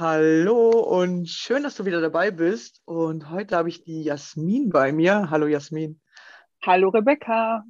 [0.00, 2.82] Hallo und schön, dass du wieder dabei bist.
[2.84, 5.28] Und heute habe ich die Jasmin bei mir.
[5.28, 6.00] Hallo Jasmin.
[6.64, 7.64] Hallo Rebecca.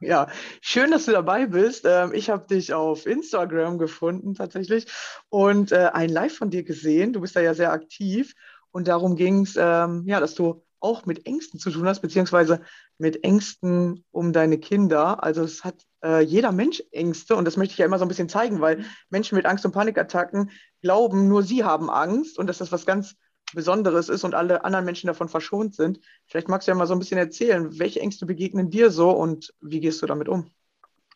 [0.00, 0.28] Ja,
[0.62, 1.84] schön, dass du dabei bist.
[1.86, 4.86] Ähm, ich habe dich auf Instagram gefunden tatsächlich
[5.28, 7.12] und äh, ein Live von dir gesehen.
[7.12, 8.32] Du bist da ja sehr aktiv
[8.70, 12.60] und darum ging es, ähm, ja, dass du auch mit Ängsten zu tun hast, beziehungsweise
[12.98, 15.24] mit Ängsten um deine Kinder.
[15.24, 18.08] Also es hat äh, jeder Mensch Ängste und das möchte ich ja immer so ein
[18.08, 20.50] bisschen zeigen, weil Menschen mit Angst- und Panikattacken
[20.82, 23.16] glauben, nur sie haben Angst und dass das was ganz
[23.54, 26.00] Besonderes ist und alle anderen Menschen davon verschont sind.
[26.26, 29.54] Vielleicht magst du ja mal so ein bisschen erzählen, welche Ängste begegnen dir so und
[29.60, 30.50] wie gehst du damit um?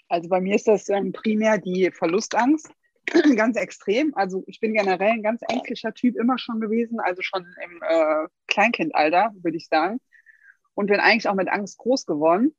[0.08, 2.70] Also bei mir ist das ähm, primär die Verlustangst,
[3.36, 4.14] ganz extrem.
[4.14, 8.28] Also ich bin generell ein ganz ängstlicher Typ immer schon gewesen, also schon im äh,
[8.46, 10.00] Kleinkindalter, würde ich sagen.
[10.74, 12.54] Und bin eigentlich auch mit Angst groß geworden,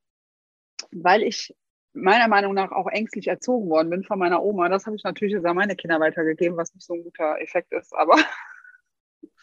[0.92, 1.56] weil ich
[1.94, 4.70] meiner Meinung nach auch ängstlich erzogen worden bin von meiner Oma.
[4.70, 7.72] Das habe ich natürlich jetzt an meine Kinder weitergegeben, was nicht so ein guter Effekt
[7.74, 8.18] ist, aber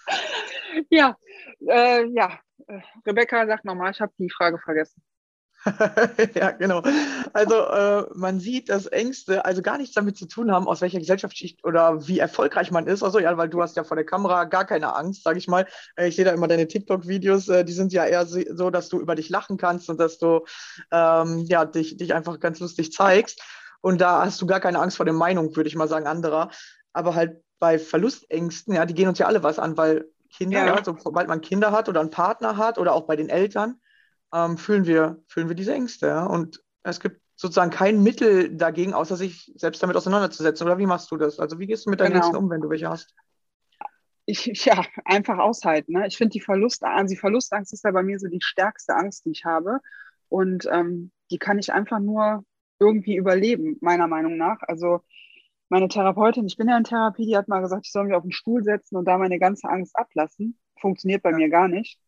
[0.91, 1.17] ja,
[1.67, 2.39] äh, ja.
[3.07, 5.03] Rebecca sagt nochmal, ich habe die Frage vergessen.
[6.35, 6.83] ja, genau.
[7.33, 10.99] Also äh, man sieht, dass Ängste also gar nichts damit zu tun haben, aus welcher
[10.99, 13.03] Gesellschaftsschicht oder wie erfolgreich man ist.
[13.03, 15.67] Also ja, weil du hast ja vor der Kamera gar keine Angst, sage ich mal.
[15.97, 19.01] Äh, ich sehe da immer deine TikTok-Videos, äh, die sind ja eher so, dass du
[19.01, 20.45] über dich lachen kannst und dass du
[20.93, 23.43] ähm, ja dich, dich einfach ganz lustig zeigst.
[23.81, 26.51] Und da hast du gar keine Angst vor der Meinung, würde ich mal sagen, anderer.
[26.93, 30.85] Aber halt bei Verlustängsten, ja, die gehen uns ja alle was an, weil Kinder, ja.
[30.85, 33.81] Sobald man Kinder hat oder einen Partner hat oder auch bei den Eltern,
[34.35, 36.07] ähm, fühlen, wir, fühlen wir diese Ängste.
[36.07, 36.27] Ja?
[36.27, 40.67] Und es gibt sozusagen kein Mittel dagegen, außer sich selbst damit auseinanderzusetzen.
[40.67, 41.39] Oder wie machst du das?
[41.39, 42.25] Also wie gehst du mit deinen genau.
[42.25, 43.15] Ängsten um, wenn du welche hast?
[44.25, 45.93] Ich, ja, einfach aushalten.
[45.93, 46.07] Ne?
[46.07, 49.25] Ich finde die Verlustangst, also die Verlustangst ist ja bei mir so die stärkste Angst,
[49.25, 49.81] die ich habe.
[50.29, 52.45] Und ähm, die kann ich einfach nur
[52.79, 54.59] irgendwie überleben, meiner Meinung nach.
[54.63, 55.01] Also
[55.69, 58.23] meine Therapeutin, ich bin ja in Therapie, die hat mal gesagt, ich soll mich auf
[58.23, 60.59] den Stuhl setzen und da meine ganze Angst ablassen.
[60.81, 61.37] Funktioniert bei ja.
[61.37, 61.99] mir gar nicht.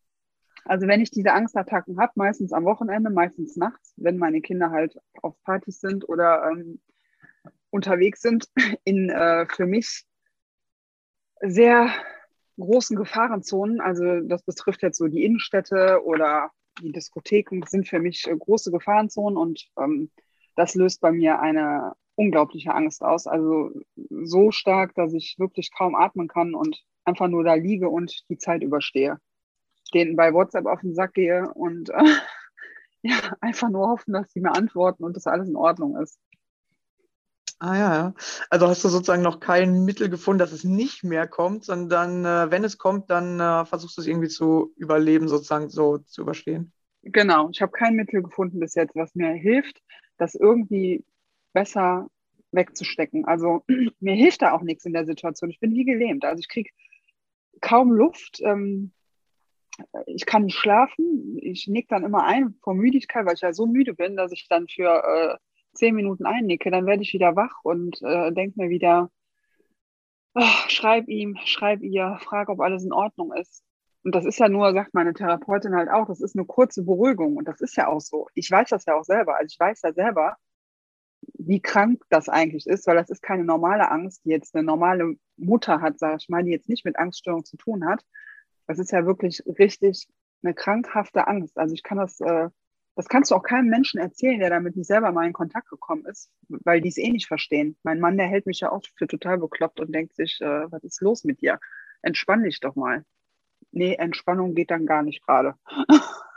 [0.65, 4.97] Also wenn ich diese Angstattacken habe, meistens am Wochenende, meistens nachts, wenn meine Kinder halt
[5.21, 6.79] auf Partys sind oder ähm,
[7.69, 8.47] unterwegs sind,
[8.83, 10.03] in äh, für mich
[11.41, 11.89] sehr
[12.59, 13.81] großen Gefahrenzonen.
[13.81, 16.51] Also das betrifft jetzt so die Innenstädte oder
[16.81, 20.11] die Diskotheken sind für mich äh, große Gefahrenzonen und ähm,
[20.55, 23.27] das löst bei mir eine unglaubliche Angst aus.
[23.27, 23.71] Also
[24.09, 28.37] so stark, dass ich wirklich kaum atmen kann und einfach nur da liege und die
[28.37, 29.17] Zeit überstehe.
[29.93, 32.03] Denen bei WhatsApp auf den Sack gehe und äh,
[33.01, 36.19] ja, einfach nur hoffen, dass sie mir antworten und dass alles in Ordnung ist.
[37.61, 38.13] Ah ja, ja.
[38.49, 42.49] Also hast du sozusagen noch kein Mittel gefunden, dass es nicht mehr kommt, sondern äh,
[42.51, 46.71] wenn es kommt, dann äh, versuchst du es irgendwie zu überleben, sozusagen so zu überstehen.
[47.03, 49.81] Genau, ich habe kein Mittel gefunden bis jetzt, was mir hilft,
[50.17, 51.03] das irgendwie
[51.51, 52.07] besser
[52.51, 53.25] wegzustecken.
[53.25, 53.65] Also
[53.99, 55.49] mir hilft da auch nichts in der Situation.
[55.49, 56.23] Ich bin wie gelähmt.
[56.23, 56.69] Also ich kriege
[57.59, 58.39] kaum Luft.
[58.41, 58.93] Ähm,
[60.05, 61.37] ich kann nicht schlafen.
[61.41, 64.47] Ich nick dann immer ein vor Müdigkeit, weil ich ja so müde bin, dass ich
[64.49, 65.37] dann für äh,
[65.73, 69.09] zehn Minuten einnicke, dann werde ich wieder wach und äh, denke mir wieder,
[70.35, 73.63] oh, schreib ihm, schreib ihr, frag, ob alles in Ordnung ist.
[74.03, 77.37] Und das ist ja nur, sagt meine Therapeutin halt auch, das ist eine kurze Beruhigung.
[77.37, 78.27] Und das ist ja auch so.
[78.33, 79.35] Ich weiß das ja auch selber.
[79.35, 80.37] Also ich weiß ja selber,
[81.33, 85.15] wie krank das eigentlich ist, weil das ist keine normale Angst, die jetzt eine normale
[85.37, 88.03] Mutter hat, sage ich mal, die jetzt nicht mit Angststörung zu tun hat.
[88.69, 90.07] Das ist ja wirklich richtig
[90.43, 91.57] eine krankhafte Angst.
[91.57, 92.49] Also ich kann das äh,
[92.99, 96.05] das kannst du auch keinem Menschen erzählen, der damit nicht selber mal in Kontakt gekommen
[96.05, 97.77] ist, weil die es eh nicht verstehen.
[97.81, 100.83] Mein Mann, der hält mich ja auch für total bekloppt und denkt sich, äh, was
[100.83, 101.61] ist los mit dir?
[102.01, 103.05] Entspann dich doch mal.
[103.71, 105.55] Nee, Entspannung geht dann gar nicht gerade.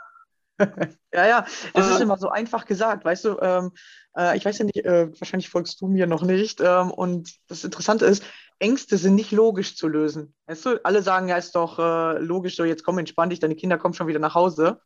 [1.13, 3.71] ja, ja, es ist immer so einfach gesagt, weißt du, ähm,
[4.15, 6.61] äh, ich weiß ja nicht, äh, wahrscheinlich folgst du mir noch nicht.
[6.61, 8.23] Ähm, und das Interessante ist,
[8.59, 10.33] Ängste sind nicht logisch zu lösen.
[10.45, 13.55] Weißt du, alle sagen ja, ist doch äh, logisch, so jetzt komm, entspann dich, deine
[13.55, 14.79] Kinder kommen schon wieder nach Hause.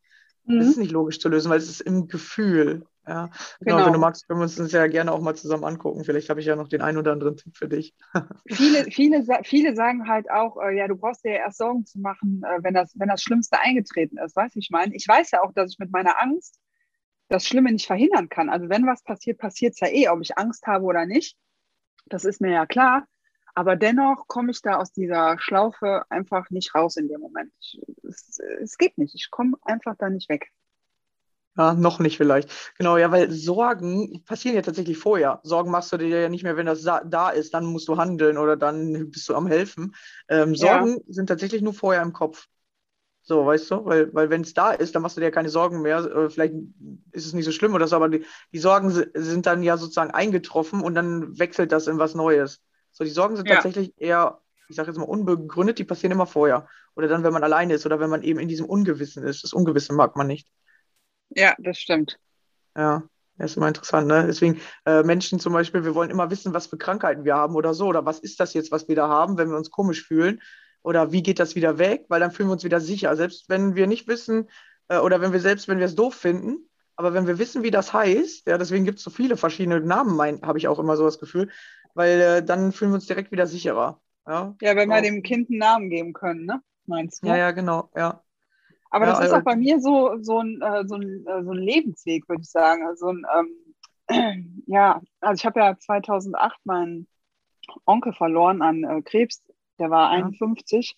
[0.44, 0.58] Mhm.
[0.58, 2.86] Das ist nicht logisch zu lösen, weil es ist im Gefühl.
[3.08, 3.76] Ja, genau.
[3.76, 3.86] genau.
[3.86, 6.04] Wenn du magst, können wir uns das ja gerne auch mal zusammen angucken.
[6.04, 7.94] Vielleicht habe ich ja noch den einen oder anderen Tipp für dich.
[8.46, 12.00] viele, viele, viele sagen halt auch, äh, ja, du brauchst dir ja erst Sorgen zu
[12.00, 14.36] machen, äh, wenn, das, wenn das Schlimmste eingetreten ist.
[14.36, 16.60] Weißt du, ich meine, ich weiß ja auch, dass ich mit meiner Angst
[17.28, 18.50] das Schlimme nicht verhindern kann.
[18.50, 21.36] Also wenn was passiert, passiert es ja eh, ob ich Angst habe oder nicht.
[22.06, 23.06] Das ist mir ja klar.
[23.54, 27.52] Aber dennoch komme ich da aus dieser Schlaufe einfach nicht raus in dem Moment.
[27.58, 29.14] Ich, es, es geht nicht.
[29.14, 30.52] Ich komme einfach da nicht weg.
[31.58, 32.72] Ja, noch nicht vielleicht.
[32.78, 35.40] Genau, ja, weil Sorgen passieren ja tatsächlich vorher.
[35.42, 38.38] Sorgen machst du dir ja nicht mehr, wenn das da ist, dann musst du handeln
[38.38, 39.92] oder dann bist du am Helfen.
[40.28, 41.02] Ähm, Sorgen ja.
[41.08, 42.46] sind tatsächlich nur vorher im Kopf.
[43.22, 43.84] So, weißt du?
[43.84, 45.98] Weil, weil wenn es da ist, dann machst du dir keine Sorgen mehr.
[45.98, 46.54] Äh, vielleicht
[47.10, 50.12] ist es nicht so schlimm oder so, aber die, die Sorgen sind dann ja sozusagen
[50.12, 52.62] eingetroffen und dann wechselt das in was Neues.
[52.92, 53.56] So, die Sorgen sind ja.
[53.56, 56.68] tatsächlich eher, ich sage jetzt mal, unbegründet, die passieren immer vorher.
[56.94, 59.42] Oder dann, wenn man alleine ist oder wenn man eben in diesem Ungewissen ist.
[59.42, 60.48] Das Ungewisse mag man nicht.
[61.30, 62.18] Ja, das stimmt.
[62.76, 63.02] Ja,
[63.36, 64.06] das ist immer interessant.
[64.06, 64.24] Ne?
[64.26, 67.74] Deswegen, äh, Menschen zum Beispiel, wir wollen immer wissen, was für Krankheiten wir haben oder
[67.74, 67.86] so.
[67.86, 70.40] Oder was ist das jetzt, was wir da haben, wenn wir uns komisch fühlen?
[70.82, 72.06] Oder wie geht das wieder weg?
[72.08, 73.14] Weil dann fühlen wir uns wieder sicher.
[73.16, 74.48] Selbst wenn wir nicht wissen,
[74.88, 77.70] äh, oder wenn wir selbst, wenn wir es doof finden, aber wenn wir wissen, wie
[77.70, 81.04] das heißt, ja, deswegen gibt es so viele verschiedene Namen, habe ich auch immer so
[81.04, 81.48] das Gefühl,
[81.94, 84.00] weil äh, dann fühlen wir uns direkt wieder sicherer.
[84.26, 86.60] Ja, ja wenn wir dem Kind einen Namen geben können, ne?
[86.86, 87.28] Meinst du?
[87.28, 88.24] Ja, ja, genau, ja.
[88.90, 91.44] Aber ja, das ist also, auch bei mir so, so, ein, äh, so, ein, äh,
[91.44, 92.86] so ein Lebensweg, würde ich sagen.
[92.86, 93.26] Also ein,
[94.08, 97.06] ähm, ja, also ich habe ja 2008 meinen
[97.84, 99.42] Onkel verloren an äh, Krebs.
[99.78, 100.24] Der war ja.
[100.24, 100.96] 51.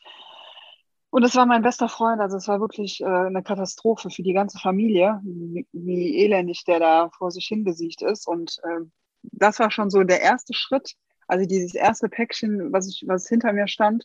[1.10, 2.20] Und es war mein bester Freund.
[2.20, 6.78] Also es war wirklich äh, eine Katastrophe für die ganze Familie, wie, wie, elendig der
[6.78, 8.28] da vor sich hingesiegt ist.
[8.28, 8.84] Und äh,
[9.22, 10.94] das war schon so der erste Schritt,
[11.26, 14.04] also dieses erste Päckchen, was, ich, was hinter mir stand.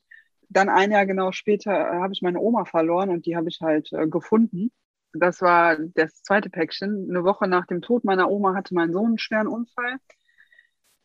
[0.49, 3.61] Dann ein Jahr genau später äh, habe ich meine Oma verloren und die habe ich
[3.61, 4.71] halt äh, gefunden.
[5.13, 7.07] Das war das zweite Päckchen.
[7.09, 9.97] Eine Woche nach dem Tod meiner Oma hatte mein Sohn einen schweren Unfall.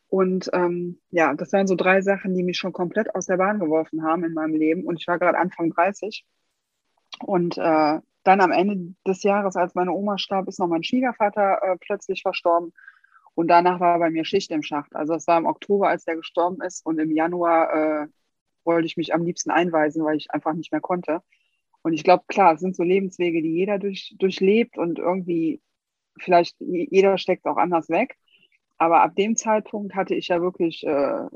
[0.07, 3.59] Und ähm, ja, das waren so drei Sachen, die mich schon komplett aus der Bahn
[3.59, 4.83] geworfen haben in meinem Leben.
[4.85, 6.25] Und ich war gerade Anfang 30.
[7.19, 11.59] Und äh, dann am Ende des Jahres, als meine Oma starb, ist noch mein Schwiegervater
[11.63, 12.73] äh, plötzlich verstorben.
[13.35, 14.95] Und danach war bei mir Schicht im Schacht.
[14.95, 16.85] Also es war im Oktober, als der gestorben ist.
[16.85, 18.07] Und im Januar äh,
[18.63, 21.21] wollte ich mich am liebsten einweisen, weil ich einfach nicht mehr konnte.
[21.81, 25.61] Und ich glaube, klar, es sind so Lebenswege, die jeder durch, durchlebt und irgendwie,
[26.19, 28.17] vielleicht jeder steckt auch anders weg.
[28.77, 31.27] Aber ab dem Zeitpunkt hatte ich ja wirklich äh,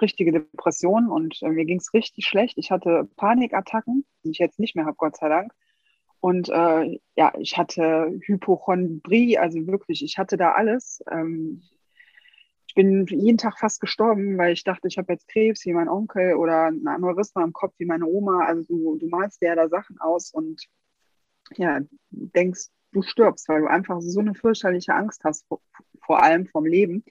[0.00, 2.58] richtige Depressionen und äh, mir ging es richtig schlecht.
[2.58, 5.52] Ich hatte Panikattacken, die ich jetzt nicht mehr habe, Gott sei Dank.
[6.20, 11.02] Und äh, ja, ich hatte Hypochondrie, also wirklich, ich hatte da alles.
[11.10, 11.62] Ähm,
[12.70, 15.88] ich bin jeden Tag fast gestorben, weil ich dachte, ich habe jetzt Krebs wie mein
[15.88, 18.44] Onkel oder ein Aneurysma im Kopf wie meine Oma.
[18.44, 20.62] Also du, du malst dir ja da Sachen aus und
[21.56, 25.60] ja, denkst, du stirbst, weil du einfach so eine fürchterliche Angst hast, vor,
[26.06, 27.02] vor allem vom Leben.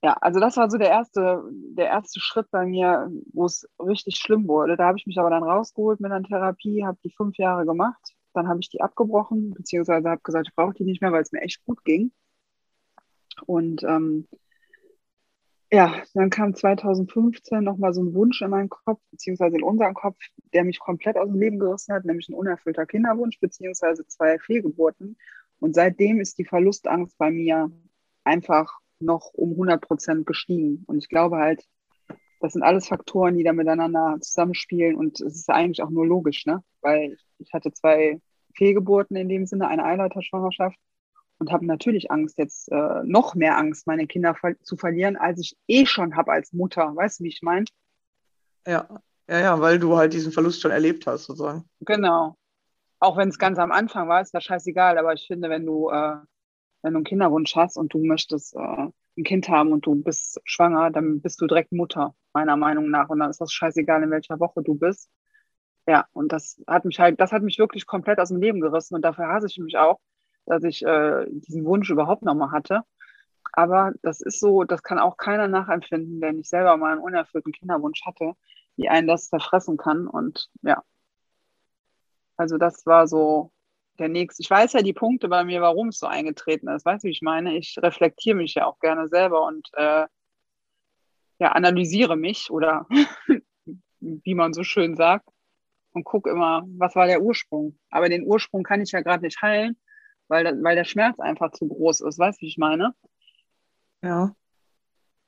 [0.00, 4.14] Ja, also das war so der erste, der erste Schritt bei mir, wo es richtig
[4.14, 4.76] schlimm wurde.
[4.76, 8.14] Da habe ich mich aber dann rausgeholt mit einer Therapie, habe die fünf Jahre gemacht.
[8.32, 11.32] Dann habe ich die abgebrochen, beziehungsweise habe gesagt, ich brauche die nicht mehr, weil es
[11.32, 12.12] mir echt gut ging.
[13.46, 14.28] Und ähm,
[15.72, 20.18] ja, dann kam 2015 nochmal so ein Wunsch in meinen Kopf, beziehungsweise in unseren Kopf,
[20.52, 25.16] der mich komplett aus dem Leben gerissen hat, nämlich ein unerfüllter Kinderwunsch, beziehungsweise zwei Fehlgeburten.
[25.60, 27.70] Und seitdem ist die Verlustangst bei mir
[28.22, 30.84] einfach noch um 100 Prozent gestiegen.
[30.86, 31.64] Und ich glaube halt,
[32.40, 34.94] das sind alles Faktoren, die da miteinander zusammenspielen.
[34.94, 36.62] Und es ist eigentlich auch nur logisch, ne?
[36.82, 38.20] Weil ich hatte zwei
[38.54, 40.76] Fehlgeburten in dem Sinne, eine Eileiterschwangerschaft
[41.42, 45.40] und habe natürlich Angst, jetzt äh, noch mehr Angst, meine Kinder ver zu verlieren, als
[45.40, 46.94] ich eh schon habe als Mutter.
[46.94, 47.64] Weißt du, wie ich meine?
[48.64, 48.86] Ja.
[49.28, 51.64] ja, ja, weil du halt diesen Verlust schon erlebt hast, sozusagen.
[51.80, 52.36] Genau.
[53.00, 54.98] Auch wenn es ganz am Anfang war, ist das scheißegal.
[54.98, 56.14] Aber ich finde, wenn du, äh,
[56.82, 58.58] wenn du einen Kinderwunsch hast und du möchtest äh,
[59.18, 63.08] ein Kind haben und du bist schwanger, dann bist du direkt Mutter, meiner Meinung nach.
[63.08, 65.10] Und dann ist das scheißegal, in welcher Woche du bist.
[65.88, 68.94] Ja, und das hat mich halt, das hat mich wirklich komplett aus dem Leben gerissen
[68.94, 69.98] und dafür hasse ich mich auch,
[70.46, 72.82] dass ich äh, diesen Wunsch überhaupt nochmal hatte.
[73.52, 77.52] Aber das ist so, das kann auch keiner nachempfinden, der nicht selber mal einen unerfüllten
[77.52, 78.34] Kinderwunsch hatte,
[78.76, 80.06] wie einen das zerfressen kann.
[80.06, 80.82] Und ja,
[82.36, 83.52] also das war so
[83.98, 84.42] der nächste.
[84.42, 86.86] Ich weiß ja die Punkte bei mir, warum es so eingetreten ist.
[86.86, 87.56] Weißt du, wie ich meine?
[87.56, 90.06] Ich reflektiere mich ja auch gerne selber und äh,
[91.38, 92.86] ja, analysiere mich oder
[94.00, 95.28] wie man so schön sagt
[95.92, 97.78] und gucke immer, was war der Ursprung.
[97.90, 99.76] Aber den Ursprung kann ich ja gerade nicht heilen
[100.32, 102.18] weil, weil der Schmerz einfach zu groß ist.
[102.18, 102.94] Weißt du, wie ich meine?
[104.02, 104.34] Ja.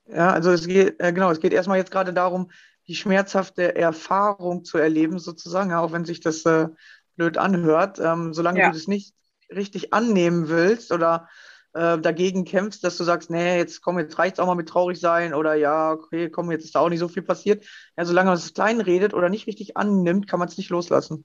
[0.06, 2.50] Ja, also es geht, äh, genau, es geht erstmal jetzt gerade darum,
[2.88, 6.68] die schmerzhafte Erfahrung zu erleben, sozusagen, ja, auch wenn sich das äh,
[7.16, 8.00] blöd anhört.
[8.00, 8.68] Ähm, solange ja.
[8.68, 9.14] du das nicht
[9.54, 11.28] richtig annehmen willst oder
[11.74, 14.68] äh, dagegen kämpfst, dass du sagst, nee, jetzt komm, jetzt reicht es auch mal mit
[14.68, 17.64] traurig sein oder ja, okay, komm, jetzt ist da auch nicht so viel passiert.
[17.96, 21.24] Ja, solange man es klein redet oder nicht richtig annimmt, kann man es nicht loslassen.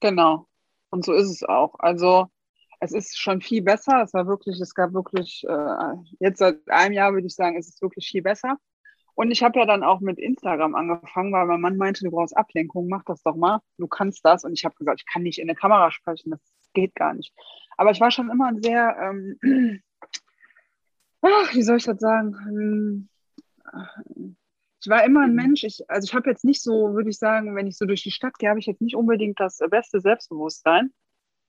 [0.00, 0.46] Genau.
[0.90, 1.74] Und so ist es auch.
[1.78, 2.28] Also
[2.80, 4.02] es ist schon viel besser.
[4.02, 7.68] Es war wirklich, es gab wirklich, äh, jetzt seit einem Jahr würde ich sagen, es
[7.68, 8.58] ist wirklich viel besser.
[9.14, 12.36] Und ich habe ja dann auch mit Instagram angefangen, weil mein Mann meinte, du brauchst
[12.36, 14.44] Ablenkung, mach das doch mal, du kannst das.
[14.44, 16.40] Und ich habe gesagt, ich kann nicht in der Kamera sprechen, das
[16.72, 17.34] geht gar nicht.
[17.76, 19.82] Aber ich war schon immer ein sehr, ähm,
[21.22, 23.08] ach, wie soll ich das sagen?
[24.80, 27.56] Ich war immer ein Mensch, ich, also ich habe jetzt nicht so, würde ich sagen,
[27.56, 30.92] wenn ich so durch die Stadt gehe, habe ich jetzt nicht unbedingt das beste Selbstbewusstsein.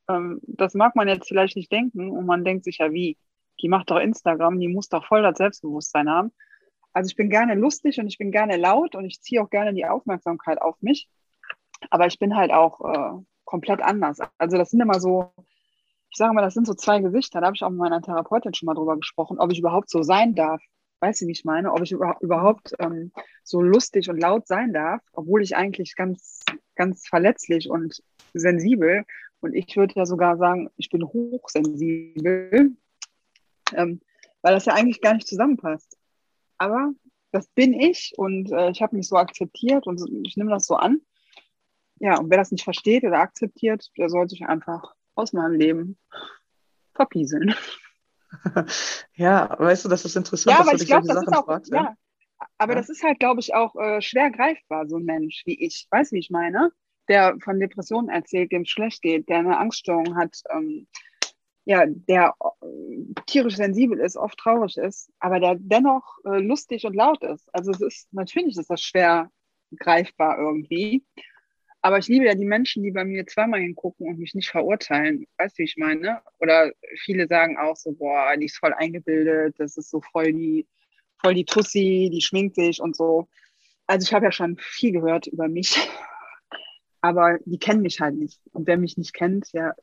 [0.09, 3.17] Ähm, das mag man jetzt vielleicht nicht denken und man denkt sich ja, wie,
[3.61, 6.31] die macht doch Instagram, die muss doch voll das Selbstbewusstsein haben.
[6.91, 9.73] Also ich bin gerne lustig und ich bin gerne laut und ich ziehe auch gerne
[9.73, 11.07] die Aufmerksamkeit auf mich.
[11.91, 14.19] Aber ich bin halt auch äh, komplett anders.
[14.37, 15.31] Also das sind immer so,
[16.09, 17.39] ich sage mal, das sind so zwei Gesichter.
[17.39, 20.01] Da habe ich auch mit meiner Therapeutin schon mal drüber gesprochen, ob ich überhaupt so
[20.01, 20.61] sein darf.
[20.99, 21.71] Weißt du, wie ich meine?
[21.71, 23.11] Ob ich überhaupt ähm,
[23.43, 26.41] so lustig und laut sein darf, obwohl ich eigentlich ganz,
[26.75, 29.05] ganz verletzlich und sensibel
[29.41, 32.75] und ich würde ja sogar sagen, ich bin hochsensibel,
[33.73, 34.01] ähm,
[34.41, 35.97] weil das ja eigentlich gar nicht zusammenpasst.
[36.57, 36.91] Aber
[37.31, 40.75] das bin ich und äh, ich habe mich so akzeptiert und ich nehme das so
[40.75, 41.01] an.
[41.99, 45.97] Ja, und wer das nicht versteht oder akzeptiert, der soll sich einfach aus meinem Leben
[46.93, 47.53] verpieseln.
[49.15, 51.71] Ja, weißt du, das ist interessant, ja, dass du dich glaub, solche Sachen auch, fragst.
[51.73, 51.83] Ja.
[51.83, 51.95] ja.
[52.57, 52.79] Aber ja.
[52.79, 55.87] das ist halt, glaube ich, auch äh, schwer greifbar, so ein Mensch wie ich.
[55.89, 56.71] Weißt du, wie ich meine?
[57.09, 60.87] Der von Depressionen erzählt, dem es schlecht geht, der eine Angststörung hat, ähm,
[61.65, 66.95] ja, der äh, tierisch sensibel ist, oft traurig ist, aber der dennoch äh, lustig und
[66.95, 67.47] laut ist.
[67.53, 69.29] Also es ist, natürlich ist das schwer
[69.77, 71.03] greifbar irgendwie.
[71.81, 75.25] Aber ich liebe ja die Menschen, die bei mir zweimal hingucken und mich nicht verurteilen.
[75.37, 76.21] Weißt du, wie ich meine?
[76.39, 76.71] Oder
[77.03, 80.67] viele sagen auch so, boah, die ist voll eingebildet, das ist so voll die,
[81.21, 83.27] voll die Tussi, die schminkt sich und so.
[83.87, 85.77] Also ich habe ja schon viel gehört über mich
[87.01, 88.41] aber die kennen mich halt nicht.
[88.51, 89.73] Und wer mich nicht kennt, ja,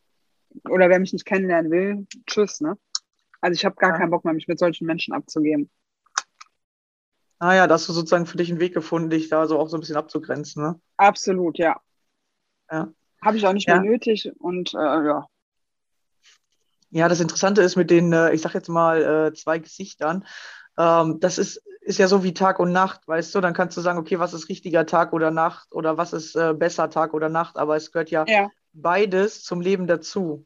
[0.69, 2.79] oder wer mich nicht kennenlernen will, tschüss, ne?
[3.41, 3.99] Also ich habe gar ja.
[3.99, 5.71] keinen Bock mehr, mich mit solchen Menschen abzugeben.
[7.39, 9.69] Ah ja, da hast du sozusagen für dich einen Weg gefunden, dich da so auch
[9.69, 10.81] so ein bisschen abzugrenzen, ne?
[10.97, 11.81] Absolut, ja.
[12.71, 12.93] Ja.
[13.23, 13.81] Habe ich auch nicht ja.
[13.81, 15.27] mehr nötig und äh, ja.
[16.91, 20.25] Ja, das Interessante ist mit den, äh, ich sag jetzt mal, äh, zwei Gesichtern,
[20.79, 23.41] ähm, das ist, ist ja so wie Tag und Nacht, weißt du?
[23.41, 26.53] Dann kannst du sagen, okay, was ist richtiger Tag oder Nacht oder was ist äh,
[26.53, 30.45] besser Tag oder Nacht, aber es gehört ja, ja, beides zum Leben dazu.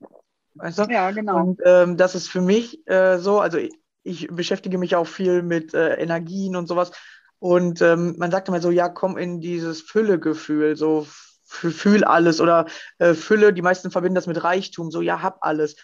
[0.54, 0.82] Weißt du?
[0.90, 1.38] Ja, genau.
[1.38, 5.42] Und ähm, das ist für mich äh, so, also ich, ich, beschäftige mich auch viel
[5.42, 6.92] mit äh, Energien und sowas.
[7.38, 11.06] Und ähm, man sagt immer so, ja, komm in dieses Füllegefühl, so
[11.44, 12.66] fühl alles oder
[12.98, 15.76] äh, Fülle, die meisten verbinden das mit Reichtum, so ja, hab alles.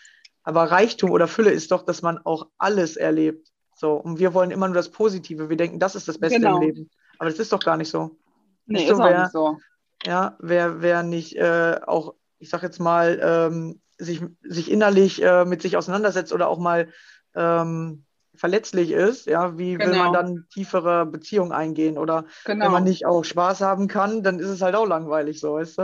[0.42, 3.48] Aber Reichtum oder Fülle ist doch, dass man auch alles erlebt.
[3.78, 5.50] So, und wir wollen immer nur das Positive.
[5.50, 6.56] Wir denken, das ist das Beste Genau.
[6.56, 6.90] im Leben.
[7.18, 8.16] Aber das ist doch gar nicht so.
[8.66, 9.58] Nee, Weißt du, ist auch wer- nicht so.
[10.04, 15.44] Ja, wer, wer nicht äh, auch, ich sag jetzt mal, ähm, sich, sich innerlich äh,
[15.44, 16.88] mit sich auseinandersetzt oder auch mal
[17.34, 18.04] ähm,
[18.34, 20.12] verletzlich ist, ja, wie will man Genau.
[20.12, 21.96] dann tiefere Beziehungen eingehen?
[21.98, 22.70] Oder wenn Genau.
[22.70, 25.82] man nicht auch Spaß haben kann, dann ist es halt auch langweilig so, weißt du?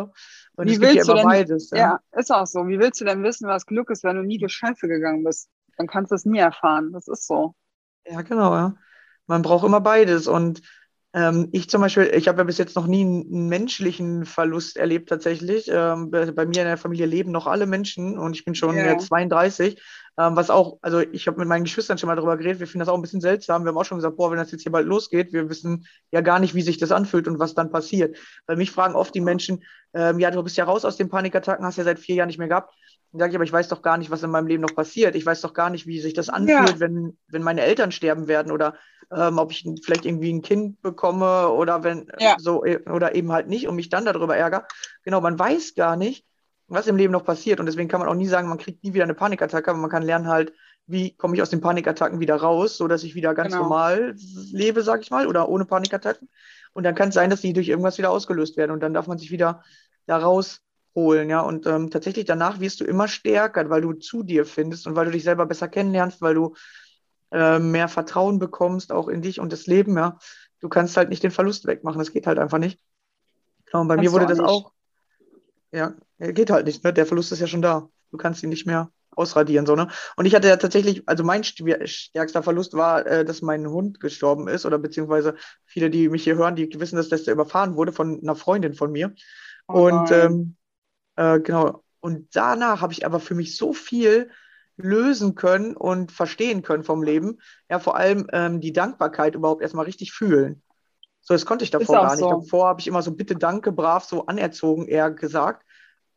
[0.57, 1.71] Und Wie es gibt ja willst du immer denn- beides.
[1.71, 1.79] Ja.
[1.79, 2.67] Ja, ist auch so.
[2.69, 5.49] Wie willst du denn wissen, was Glück ist, wenn du nie durch Scheiße gegangen bist?
[5.79, 6.93] Dann kannst du es nie erfahren.
[6.93, 7.55] Das ist so.
[8.07, 8.75] Ja, genau, ja.
[9.27, 10.27] Man braucht immer beides.
[10.27, 10.63] Und
[11.15, 15.11] ähm, ich zum Beispiel, ich habe ja bis jetzt noch nie einen, menschlichen Verlust erlebt
[15.11, 15.69] tatsächlich.
[15.71, 18.77] Ähm, bei, bei mir in der Familie leben noch alle Menschen und ich bin schon
[18.77, 19.81] jetzt 32.
[20.19, 22.81] Ähm, was auch, also ich habe mit meinen Geschwistern schon mal darüber geredet, wir finden
[22.81, 23.65] das auch ein bisschen seltsam.
[23.65, 26.21] Wir haben auch schon gesagt, boah, wenn das jetzt hier bald losgeht, wir wissen ja
[26.23, 28.19] gar nicht, wie sich das anfühlt und was dann passiert.
[28.47, 31.65] Weil mich fragen oft die Menschen, ähm, ja, du bist ja raus aus den Panikattacken,
[31.65, 32.75] hast ja seit vier Jahren nicht mehr gehabt.
[33.13, 35.15] Dann sage ich, aber ich weiß doch gar nicht, was in meinem Leben noch passiert.
[35.15, 38.51] Ich weiß doch gar nicht, wie sich das anfühlt, wenn, wenn meine Eltern sterben werden
[38.53, 38.75] oder
[39.15, 42.37] ähm, ob ich vielleicht irgendwie ein Kind bekomme oder wenn Ja.
[42.39, 44.65] so äh, oder eben halt nicht und mich dann darüber ärgere.
[45.05, 46.25] Genau, man weiß gar nicht,
[46.69, 47.61] was im Leben noch passiert.
[47.61, 49.91] Und deswegen kann man auch nie sagen, man kriegt nie wieder eine Panikattacke, aber man
[49.91, 50.53] kann lernen halt,
[50.87, 53.65] wie komme ich aus den Panikattacken wieder raus, sodass ich wieder ganz Genau.
[53.65, 54.15] normal
[54.53, 56.29] lebe, sag ich mal, oder ohne Panikattacken.
[56.73, 58.71] Und dann kann es sein, dass die durch irgendwas wieder ausgelöst werden.
[58.73, 59.63] Und dann darf man sich wieder
[60.07, 60.17] da
[60.97, 61.41] rausholen, ja.
[61.41, 65.07] Und ähm, tatsächlich danach wirst du immer stärker, weil du zu dir findest und weil
[65.07, 66.55] du dich selber besser kennenlernst, weil du
[67.33, 70.19] äh, mehr Vertrauen bekommst, auch in dich und das Leben, ja.
[70.61, 72.79] Du kannst halt nicht den Verlust wegmachen, das geht halt einfach nicht.
[73.67, 74.49] Genau, und bei Kannst mir wurde auch das nicht.
[74.49, 74.73] auch,
[75.73, 76.93] ja, geht halt nicht, ne?
[76.93, 77.89] Der Verlust ist ja schon da.
[78.11, 79.89] Du kannst ihn nicht mehr ausradieren, so, ne?
[80.17, 83.99] Und ich hatte ja tatsächlich, also mein stär- stärkster Verlust war, äh, dass mein Hund
[84.01, 85.35] gestorben ist, oder beziehungsweise
[85.65, 88.93] viele, die mich hier hören, die wissen, dass das überfahren wurde von einer Freundin von
[88.93, 89.15] mir.
[89.69, 90.57] Oh Und ähm,
[91.23, 91.85] äh, genau.
[92.01, 94.31] Und danach habe ich aber für mich so viel
[94.77, 97.39] lösen können und verstehen können vom Leben.
[97.71, 100.63] Ja, vor allem ähm, die Dankbarkeit überhaupt erstmal richtig fühlen.
[101.21, 102.21] So, das konnte ich davor gar nicht.
[102.21, 102.31] so.
[102.31, 105.65] Davor habe ich immer so bitte, danke, brav, so anerzogen eher gesagt.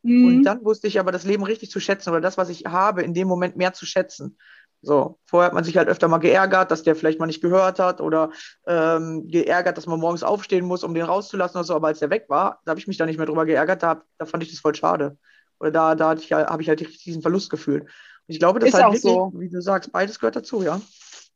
[0.01, 0.25] Mhm.
[0.25, 3.03] Und dann wusste ich aber das Leben richtig zu schätzen oder das, was ich habe,
[3.03, 4.37] in dem Moment mehr zu schätzen.
[4.85, 7.79] So, vorher hat man sich halt öfter mal geärgert, dass der vielleicht mal nicht gehört
[7.79, 8.29] hat oder
[8.67, 11.75] ähm, geärgert, dass man morgens aufstehen muss, um den rauszulassen oder so.
[11.75, 14.03] Aber als der weg war, da habe ich mich da nicht mehr drüber geärgert, da,
[14.19, 15.17] da fand ich das voll schade.
[15.59, 17.83] Oder da, da habe ich halt diesen Verlust gefühlt.
[17.83, 17.89] Und
[18.27, 19.33] ich glaube, das Ist halt auch wirklich, so.
[19.35, 20.79] wie du sagst, beides gehört dazu, ja.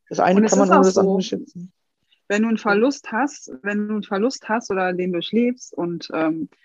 [0.08, 1.00] Das eine kann man ohne das so.
[1.00, 1.72] andere schätzen.
[2.28, 6.48] wenn du einen Verlust hast, wenn du einen Verlust hast oder den durchlebst und ähm,
[6.52, 6.56] äh,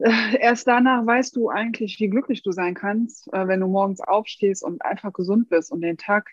[0.40, 4.64] erst danach weißt du eigentlich, wie glücklich du sein kannst, äh, wenn du morgens aufstehst
[4.64, 6.30] und einfach gesund bist und den Tag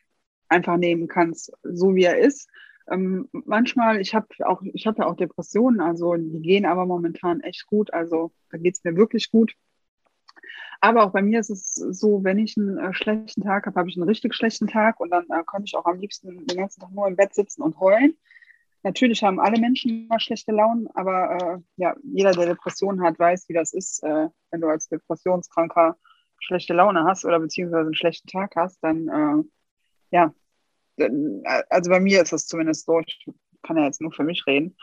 [0.48, 2.50] einfach nehmen kannst, so wie er ist.
[2.90, 7.42] Ähm, manchmal, ich habe auch, ich habe ja auch Depressionen, also die gehen aber momentan
[7.42, 7.94] echt gut.
[7.94, 9.54] Also da geht es mir wirklich gut.
[10.80, 13.90] Aber auch bei mir ist es so, wenn ich einen äh, schlechten Tag habe, habe
[13.90, 16.80] ich einen richtig schlechten Tag und dann äh, kann ich auch am liebsten den ganzen
[16.80, 18.16] Tag nur im Bett sitzen und heulen.
[18.84, 23.50] Natürlich haben alle Menschen mal schlechte Launen, aber äh, ja, jeder, der Depressionen hat, weiß,
[23.50, 24.04] wie das ist.
[24.04, 25.98] Äh, wenn du als Depressionskranker
[26.40, 29.44] schlechte Laune hast oder beziehungsweise einen schlechten Tag hast, dann äh,
[30.12, 30.34] ja,
[30.98, 31.10] äh,
[31.70, 33.00] also bei mir ist das zumindest so.
[33.06, 33.26] Ich
[33.64, 34.78] kann ja jetzt nur für mich reden.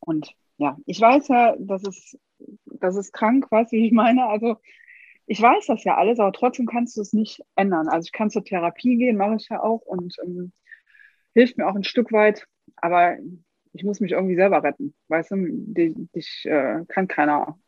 [0.00, 2.18] Und ja, ich weiß ja, das ist,
[2.66, 4.26] das ist krank, weißt du, wie ich meine?
[4.26, 4.56] Also
[5.26, 7.88] ich weiß das ja alles, aber trotzdem kannst du es nicht ändern.
[7.88, 10.52] Also ich kann zur Therapie gehen, mache ich ja auch und ähm,
[11.34, 12.48] hilft mir auch ein Stück weit,
[12.82, 13.18] aber
[13.72, 14.94] ich muss mich irgendwie selber retten.
[15.08, 17.58] Weißt du, dich, dich äh, kann keiner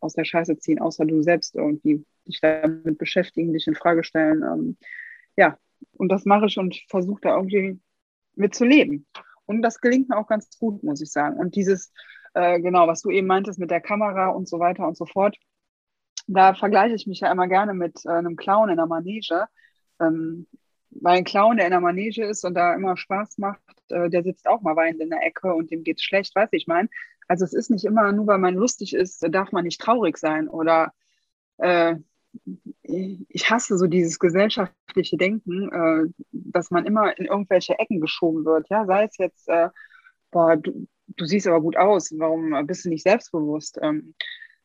[0.00, 4.42] aus der Scheiße ziehen, außer du selbst irgendwie dich damit beschäftigen, dich in Frage stellen.
[4.42, 4.76] Ähm,
[5.36, 5.58] ja,
[5.92, 7.80] und das mache ich und versuche da irgendwie
[8.34, 9.06] mitzuleben.
[9.46, 11.38] Und das gelingt mir auch ganz gut, muss ich sagen.
[11.38, 11.92] Und dieses,
[12.34, 15.36] äh, genau, was du eben meintest mit der Kamera und so weiter und so fort,
[16.26, 19.46] da vergleiche ich mich ja immer gerne mit äh, einem Clown in der Manege.
[20.00, 20.46] Ähm,
[21.04, 24.22] weil ein Clown, der in der Manege ist und da immer Spaß macht, äh, der
[24.22, 26.88] sitzt auch mal weinend in der Ecke und dem geht's schlecht, weiß ich mein.
[27.28, 30.48] Also es ist nicht immer, nur weil man lustig ist, darf man nicht traurig sein
[30.48, 30.92] oder
[31.58, 31.96] äh,
[32.82, 38.68] ich hasse so dieses gesellschaftliche Denken, äh, dass man immer in irgendwelche Ecken geschoben wird.
[38.70, 39.68] Ja, sei es jetzt, äh,
[40.30, 43.78] boah, du, du siehst aber gut aus, warum bist du nicht selbstbewusst?
[43.82, 44.14] Ähm,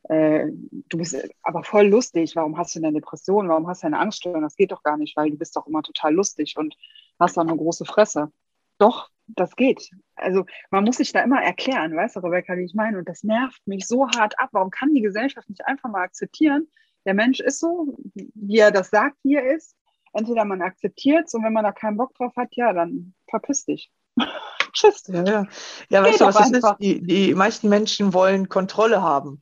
[0.03, 3.99] äh, du bist aber voll lustig, warum hast du eine Depression, warum hast du eine
[3.99, 4.41] Angststörung?
[4.41, 6.75] Das geht doch gar nicht, weil du bist doch immer total lustig und
[7.19, 8.31] hast doch eine große Fresse.
[8.77, 9.89] Doch, das geht.
[10.15, 12.97] Also man muss sich da immer erklären, weißt du, Rebecca, wie ich meine?
[12.97, 14.49] Und das nervt mich so hart ab.
[14.53, 16.67] Warum kann die Gesellschaft nicht einfach mal akzeptieren,
[17.05, 19.75] der Mensch ist so, wie er das sagt, wie er ist.
[20.13, 23.65] Entweder man akzeptiert es und wenn man da keinen Bock drauf hat, ja, dann verpiss
[23.65, 23.91] dich.
[24.73, 25.03] Tschüss.
[25.07, 25.47] Ja, ja.
[25.89, 26.75] ja weißt du, was das ist?
[26.79, 29.39] Die, die meisten Menschen wollen Kontrolle haben.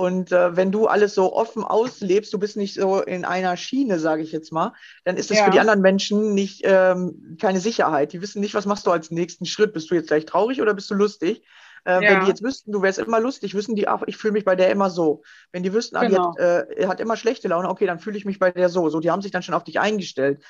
[0.00, 3.98] Und äh, wenn du alles so offen auslebst, du bist nicht so in einer Schiene,
[3.98, 4.72] sage ich jetzt mal,
[5.04, 5.44] dann ist das ja.
[5.44, 8.14] für die anderen Menschen nicht ähm, keine Sicherheit.
[8.14, 9.74] Die wissen nicht, was machst du als nächsten Schritt.
[9.74, 11.42] Bist du jetzt gleich traurig oder bist du lustig?
[11.84, 12.10] Äh, ja.
[12.12, 14.56] Wenn die jetzt wüssten, du wärst immer lustig, wissen die, ach, ich fühle mich bei
[14.56, 15.20] der immer so.
[15.52, 16.30] Wenn die wüssten, genau.
[16.30, 16.80] ah, die hat, genau.
[16.80, 18.88] äh, hat immer schlechte Laune, okay, dann fühle ich mich bei der so.
[18.88, 20.42] So, die haben sich dann schon auf dich eingestellt.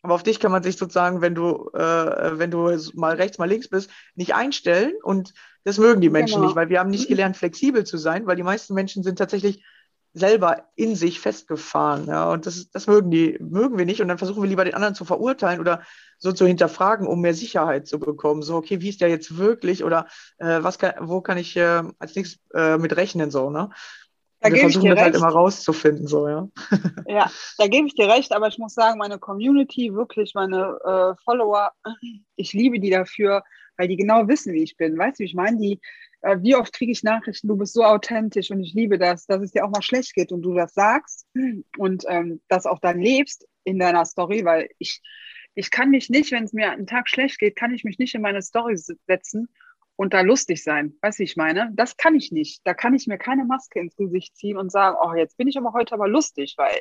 [0.00, 3.44] Aber auf dich kann man sich sozusagen, wenn du, äh, wenn du mal rechts, mal
[3.46, 4.94] links bist, nicht einstellen.
[5.02, 5.34] Und
[5.66, 6.46] das mögen die Menschen genau.
[6.46, 9.64] nicht, weil wir haben nicht gelernt, flexibel zu sein, weil die meisten Menschen sind tatsächlich
[10.12, 12.06] selber in sich festgefahren.
[12.06, 14.00] Ja, und das, das mögen die, mögen wir nicht.
[14.00, 15.82] Und dann versuchen wir lieber den anderen zu verurteilen oder
[16.18, 18.42] so zu hinterfragen, um mehr Sicherheit zu bekommen.
[18.42, 20.06] So, okay, wie ist der jetzt wirklich oder
[20.38, 23.32] äh, was kann, wo kann ich äh, als nächstes äh, mit rechnen?
[23.32, 23.70] So, ne?
[24.38, 25.14] Da wir versuchen das halt recht.
[25.14, 26.48] halt immer rauszufinden, so, ja.
[27.08, 31.20] Ja, da gebe ich dir recht, aber ich muss sagen, meine Community, wirklich meine äh,
[31.24, 31.72] Follower,
[32.36, 33.42] ich liebe die dafür,
[33.76, 34.96] weil die genau wissen, wie ich bin.
[34.98, 35.58] Weißt du, wie ich meine?
[35.58, 35.80] Die,
[36.22, 39.42] äh, wie oft kriege ich Nachrichten, du bist so authentisch und ich liebe das, dass
[39.42, 41.26] es dir auch mal schlecht geht und du das sagst
[41.78, 45.02] und ähm, das auch dann lebst in deiner Story, weil ich,
[45.54, 48.14] ich kann mich nicht, wenn es mir einen Tag schlecht geht, kann ich mich nicht
[48.14, 49.48] in meine Story setzen
[49.96, 50.94] und da lustig sein.
[51.00, 51.70] Weißt du, ich meine?
[51.74, 52.60] Das kann ich nicht.
[52.64, 55.56] Da kann ich mir keine Maske ins Gesicht ziehen und sagen, oh, jetzt bin ich
[55.56, 56.80] aber heute aber lustig, weil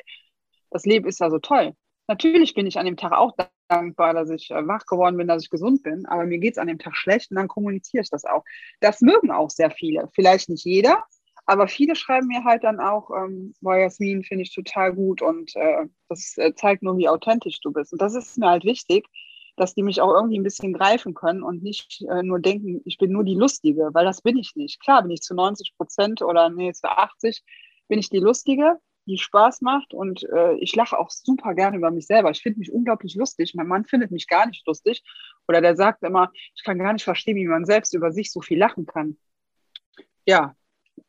[0.69, 1.73] das Leben ist ja so toll.
[2.07, 3.35] Natürlich bin ich an dem Tag auch
[3.67, 6.57] dankbar, dass ich äh, wach geworden bin, dass ich gesund bin, aber mir geht es
[6.57, 8.43] an dem Tag schlecht und dann kommuniziere ich das auch.
[8.79, 10.09] Das mögen auch sehr viele.
[10.13, 11.03] Vielleicht nicht jeder,
[11.45, 15.55] aber viele schreiben mir halt dann auch, ähm, boah, Jasmin finde ich total gut und
[15.55, 17.93] äh, das äh, zeigt nur, wie authentisch du bist.
[17.93, 19.07] Und das ist mir halt wichtig,
[19.55, 22.97] dass die mich auch irgendwie ein bisschen greifen können und nicht äh, nur denken, ich
[22.97, 24.81] bin nur die Lustige, weil das bin ich nicht.
[24.81, 27.43] Klar bin ich zu 90 Prozent oder nee, zu 80
[27.87, 31.91] bin ich die Lustige, die Spaß macht und äh, ich lache auch super gerne über
[31.91, 32.31] mich selber.
[32.31, 33.53] Ich finde mich unglaublich lustig.
[33.55, 35.03] Mein Mann findet mich gar nicht lustig
[35.47, 38.41] oder der sagt immer, ich kann gar nicht verstehen, wie man selbst über sich so
[38.41, 39.17] viel lachen kann.
[40.25, 40.55] Ja,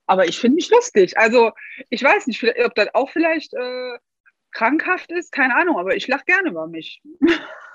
[0.07, 1.17] aber ich finde mich lustig.
[1.19, 1.53] Also
[1.91, 3.99] ich weiß nicht, ob das auch vielleicht äh,
[4.53, 7.03] krankhaft ist, keine Ahnung, aber ich lache gerne über mich.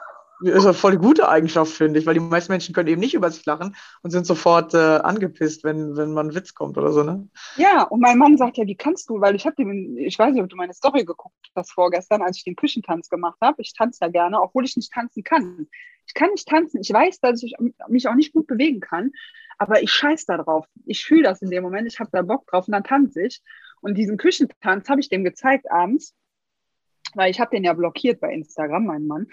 [0.41, 3.29] ist eine voll gute Eigenschaft, finde ich, weil die meisten Menschen können eben nicht über
[3.29, 7.03] sich lachen und sind sofort äh, angepisst, wenn, wenn man ein Witz kommt oder so,
[7.03, 7.27] ne?
[7.57, 10.33] Ja, und mein Mann sagt ja, wie kannst du, weil ich habe dem, ich weiß
[10.33, 13.61] nicht, ob du meine Story geguckt hast vorgestern, als ich den Küchentanz gemacht habe.
[13.61, 15.67] Ich tanze ja gerne, obwohl ich nicht tanzen kann.
[16.07, 16.81] Ich kann nicht tanzen.
[16.81, 17.55] Ich weiß, dass ich
[17.87, 19.11] mich auch nicht gut bewegen kann,
[19.57, 20.65] aber ich scheiß da drauf.
[20.85, 23.41] Ich fühle das in dem Moment, ich habe da Bock drauf und dann tanze ich.
[23.81, 26.15] Und diesen Küchentanz habe ich dem gezeigt abends
[27.15, 29.27] weil ich habe den ja blockiert bei Instagram, mein Mann.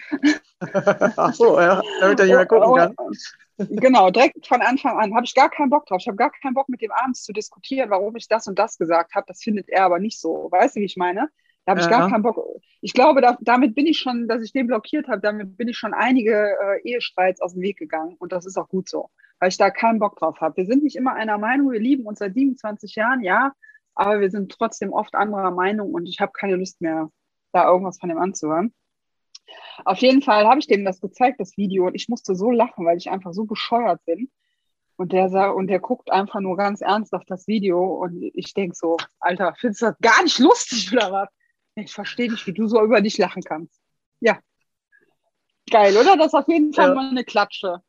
[1.16, 2.94] Ach so, ja, damit er nicht mehr gucken kann.
[3.70, 5.98] Genau, direkt von Anfang an habe ich gar keinen Bock drauf.
[6.00, 8.78] Ich habe gar keinen Bock, mit dem abends zu diskutieren, warum ich das und das
[8.78, 9.26] gesagt habe.
[9.26, 10.48] Das findet er aber nicht so.
[10.50, 11.28] Weißt du, wie ich meine?
[11.68, 12.38] Da habe ich gar keinen Bock.
[12.80, 15.76] Ich glaube, da, damit bin ich schon, dass ich den blockiert habe, damit bin ich
[15.76, 18.14] schon einige äh, Ehestreits aus dem Weg gegangen.
[18.18, 20.56] Und das ist auch gut so, weil ich da keinen Bock drauf habe.
[20.56, 23.52] Wir sind nicht immer einer Meinung, wir lieben uns seit 27 Jahren, ja,
[23.94, 27.10] aber wir sind trotzdem oft anderer Meinung und ich habe keine Lust mehr,
[27.52, 28.74] da irgendwas von dem anzuhören.
[29.84, 32.84] Auf jeden Fall habe ich dem das gezeigt, das Video, und ich musste so lachen,
[32.84, 34.30] weil ich einfach so bescheuert bin.
[34.96, 38.52] Und der sah, und der guckt einfach nur ganz ernst auf das Video und ich
[38.52, 41.28] denke so, Alter, findest du das gar nicht lustig oder was?
[41.76, 43.80] Ich verstehe nicht, wie du so über dich lachen kannst.
[44.18, 44.40] Ja.
[45.70, 46.16] Geil, oder?
[46.16, 46.94] Das ist auf jeden Fall ja.
[46.94, 47.80] mal eine Klatsche.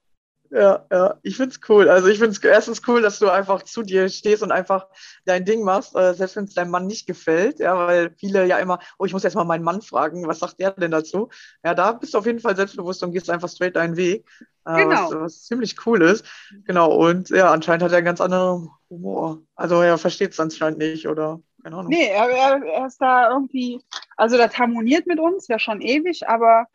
[0.52, 1.90] Ja, ja, ich finde es cool.
[1.90, 4.88] Also ich finde es erstens cool, dass du einfach zu dir stehst und einfach
[5.26, 8.58] dein Ding machst, äh, selbst wenn es deinem Mann nicht gefällt, ja, weil viele ja
[8.58, 11.30] immer, oh, ich muss jetzt mal meinen Mann fragen, was sagt der denn dazu?
[11.64, 14.26] Ja, da bist du auf jeden Fall selbstbewusst und gehst einfach straight deinen Weg.
[14.66, 15.12] Äh, genau.
[15.12, 16.26] Was, was, ziemlich cool ist.
[16.66, 19.44] Genau, und ja, anscheinend hat er einen ganz anderen Humor.
[19.56, 21.42] Also er versteht es anscheinend nicht, oder?
[21.62, 21.90] Keine Ahnung.
[21.90, 23.84] Nee, er, er ist da irgendwie,
[24.18, 26.66] also das harmoniert mit uns, ja schon ewig, aber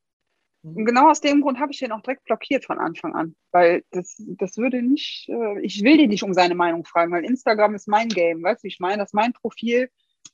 [0.64, 0.84] und mhm.
[0.86, 3.36] genau aus dem Grund habe ich den auch direkt blockiert von Anfang an.
[3.52, 7.24] Weil das, das würde nicht, äh, ich will den nicht um seine Meinung fragen, weil
[7.24, 9.90] Instagram ist mein Game, weißt du, ich meine, das ist mein Profil.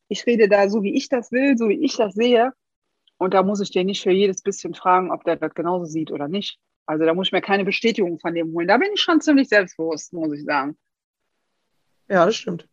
[0.08, 2.52] Ich rede da so, wie ich das will, so wie ich das sehe.
[3.18, 6.12] Und da muss ich den nicht für jedes bisschen fragen, ob der das genauso sieht
[6.12, 6.58] oder nicht.
[6.86, 8.68] Also da muss ich mir keine Bestätigung von dem holen.
[8.68, 10.78] Da bin ich schon ziemlich selbstbewusst, muss ich sagen.
[12.08, 12.68] Ja, das stimmt.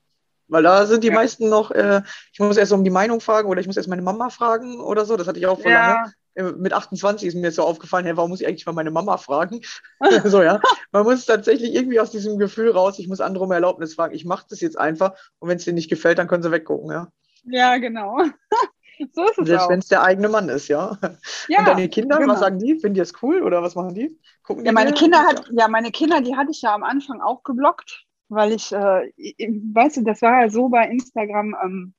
[0.47, 1.13] Weil da sind die ja.
[1.13, 4.01] meisten noch, äh, ich muss erst um die Meinung fragen oder ich muss erst meine
[4.01, 5.17] Mama fragen oder so.
[5.17, 5.93] Das hatte ich auch vor ja.
[5.93, 6.13] lange.
[6.37, 8.91] Äh, mit 28 ist mir jetzt so aufgefallen, hey, warum muss ich eigentlich mal meine
[8.91, 9.61] Mama fragen?
[10.25, 10.61] so, ja.
[10.91, 14.13] Man muss tatsächlich irgendwie aus diesem Gefühl raus, ich muss andere um Erlaubnis fragen.
[14.13, 16.91] Ich mache das jetzt einfach und wenn es dir nicht gefällt, dann können sie weggucken,
[16.91, 17.07] ja.
[17.43, 18.19] Ja, genau.
[19.13, 20.97] so ist es Selbst wenn es der eigene Mann ist, ja.
[21.47, 22.33] ja und deine Kinder, genau.
[22.33, 22.73] was sagen die?
[22.73, 24.19] Finden die das cool oder was machen die?
[24.43, 27.19] Gucken die ja, meine Kinder hat, ja, meine Kinder, die hatte ich ja am Anfang
[27.21, 31.93] auch geblockt, weil ich, äh, weißt du, das war ja so bei Instagram, ähm,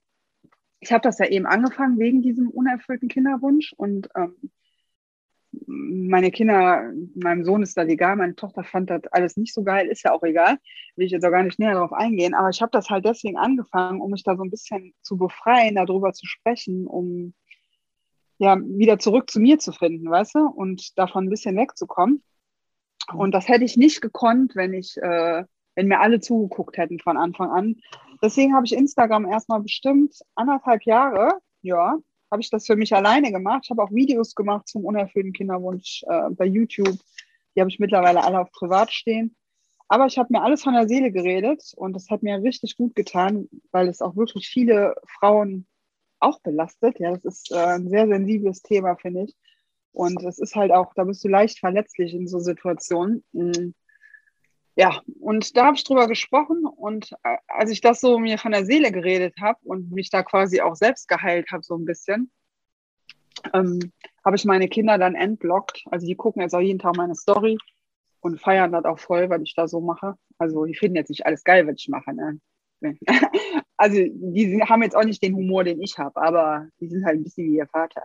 [0.80, 4.50] ich habe das ja eben angefangen wegen diesem unerfüllten Kinderwunsch und ähm,
[5.66, 9.86] meine Kinder, meinem Sohn ist das egal, meine Tochter fand das alles nicht so geil,
[9.88, 10.58] ist ja auch egal,
[10.96, 13.38] will ich jetzt auch gar nicht näher darauf eingehen, aber ich habe das halt deswegen
[13.38, 17.34] angefangen, um mich da so ein bisschen zu befreien, darüber zu sprechen, um
[18.38, 22.22] ja wieder zurück zu mir zu finden, weißt du, und davon ein bisschen wegzukommen.
[23.12, 27.16] Und das hätte ich nicht gekonnt, wenn ich, äh, wenn mir alle zugeguckt hätten von
[27.16, 27.76] Anfang an.
[28.22, 31.96] Deswegen habe ich Instagram erstmal bestimmt anderthalb Jahre, ja,
[32.30, 33.62] habe ich das für mich alleine gemacht.
[33.64, 36.98] Ich habe auch Videos gemacht zum unerfüllten Kinderwunsch äh, bei YouTube.
[37.54, 39.34] Die habe ich mittlerweile alle auf privat stehen.
[39.88, 42.94] Aber ich habe mir alles von der Seele geredet und das hat mir richtig gut
[42.94, 45.66] getan, weil es auch wirklich viele Frauen
[46.20, 46.98] auch belastet.
[46.98, 49.36] Ja, das ist äh, ein sehr sensibles Thema, finde ich.
[49.92, 53.24] Und es ist halt auch, da bist du leicht verletzlich in so Situationen.
[53.32, 53.74] Mhm.
[54.78, 58.52] Ja, und da habe ich drüber gesprochen und äh, als ich das so mir von
[58.52, 62.30] der Seele geredet habe und mich da quasi auch selbst geheilt habe, so ein bisschen,
[63.52, 63.92] ähm,
[64.24, 65.82] habe ich meine Kinder dann entblockt.
[65.90, 67.58] Also die gucken jetzt auch jeden Tag meine Story
[68.20, 70.14] und feiern das auch voll, was ich da so mache.
[70.38, 72.14] Also die finden jetzt nicht alles geil, was ich mache.
[72.14, 72.38] Ne?
[73.80, 77.20] Also die haben jetzt auch nicht den Humor, den ich habe, aber die sind halt
[77.20, 78.02] ein bisschen wie ihr Vater.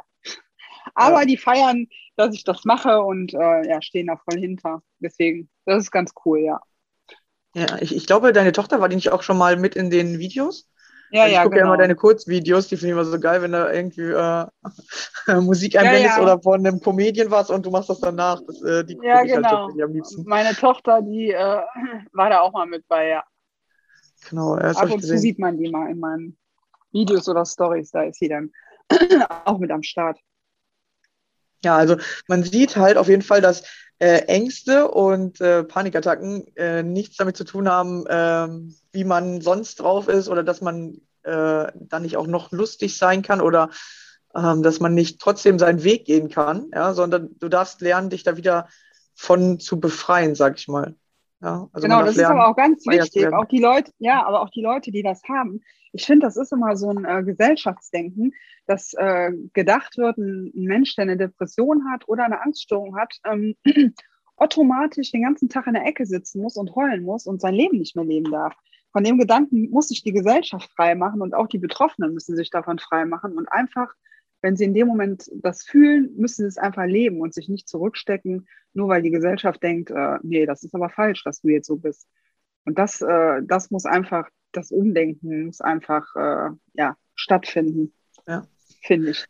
[0.93, 1.25] Aber ja.
[1.25, 4.83] die feiern, dass ich das mache und äh, ja, stehen da voll hinter.
[4.99, 6.59] Deswegen, das ist ganz cool, ja.
[7.55, 10.17] Ja, ich, ich glaube, deine Tochter war die nicht auch schon mal mit in den
[10.19, 10.69] Videos?
[11.11, 11.67] Ja, ich ja, gucke genau.
[11.67, 14.45] ja immer deine Kurzvideos, die finde ich immer so geil, wenn da irgendwie äh,
[15.41, 16.23] Musik einblendest Ja, ja.
[16.23, 18.41] oder von einem Comedian was und du machst das danach.
[18.47, 19.49] Das, äh, die Ja, halt genau.
[19.49, 20.23] tatsächlich am liebsten.
[20.27, 21.61] Meine Tochter, die äh,
[22.13, 23.23] war da auch mal mit bei, ja.
[24.27, 26.37] Genau, das Ab und zu sieht man die mal in meinen
[26.91, 28.51] Videos oder Stories, da ist sie dann
[29.45, 30.17] auch mit am Start.
[31.63, 31.97] Ja, also
[32.27, 33.63] man sieht halt auf jeden Fall, dass
[33.99, 39.75] äh, Ängste und äh, Panikattacken äh, nichts damit zu tun haben, ähm, wie man sonst
[39.79, 43.69] drauf ist oder dass man äh, dann nicht auch noch lustig sein kann oder
[44.35, 48.23] ähm, dass man nicht trotzdem seinen Weg gehen kann, ja, sondern du darfst lernen, dich
[48.23, 48.67] da wieder
[49.15, 50.95] von zu befreien, sag ich mal.
[51.41, 53.31] Ja, also genau, das ist lernen, aber auch ganz wichtig.
[53.33, 55.61] Auch die Leute, ja, aber auch die Leute, die das haben.
[55.93, 58.33] Ich finde, das ist immer so ein äh, Gesellschaftsdenken,
[58.65, 63.55] dass äh, gedacht wird, ein, Mensch, der eine Depression hat oder eine Angststörung hat, ähm,
[64.35, 67.77] automatisch den ganzen Tag in der Ecke sitzen muss und heulen muss und sein Leben
[67.77, 68.55] nicht mehr leben darf.
[68.91, 72.49] Von dem Gedanken muss sich die Gesellschaft frei machen und auch die Betroffenen müssen sich
[72.49, 73.93] davon frei machen und einfach,
[74.41, 77.69] wenn sie in dem Moment das fühlen, müssen sie es einfach leben und sich nicht
[77.69, 81.67] zurückstecken, nur weil die Gesellschaft denkt, äh, nee, das ist aber falsch, dass du jetzt
[81.67, 82.07] so bist.
[82.65, 87.93] Und das, äh, das muss einfach, das Umdenken muss einfach äh, ja, stattfinden,
[88.27, 88.45] Ja.
[88.83, 89.25] finde ich.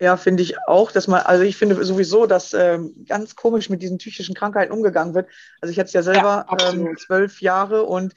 [0.00, 3.82] Ja, finde ich auch, dass man, also ich finde sowieso, dass ähm, ganz komisch mit
[3.82, 5.28] diesen psychischen Krankheiten umgegangen wird.
[5.60, 7.00] Also ich hatte es ja selber ähm, absolut.
[7.00, 8.14] zwölf Jahre und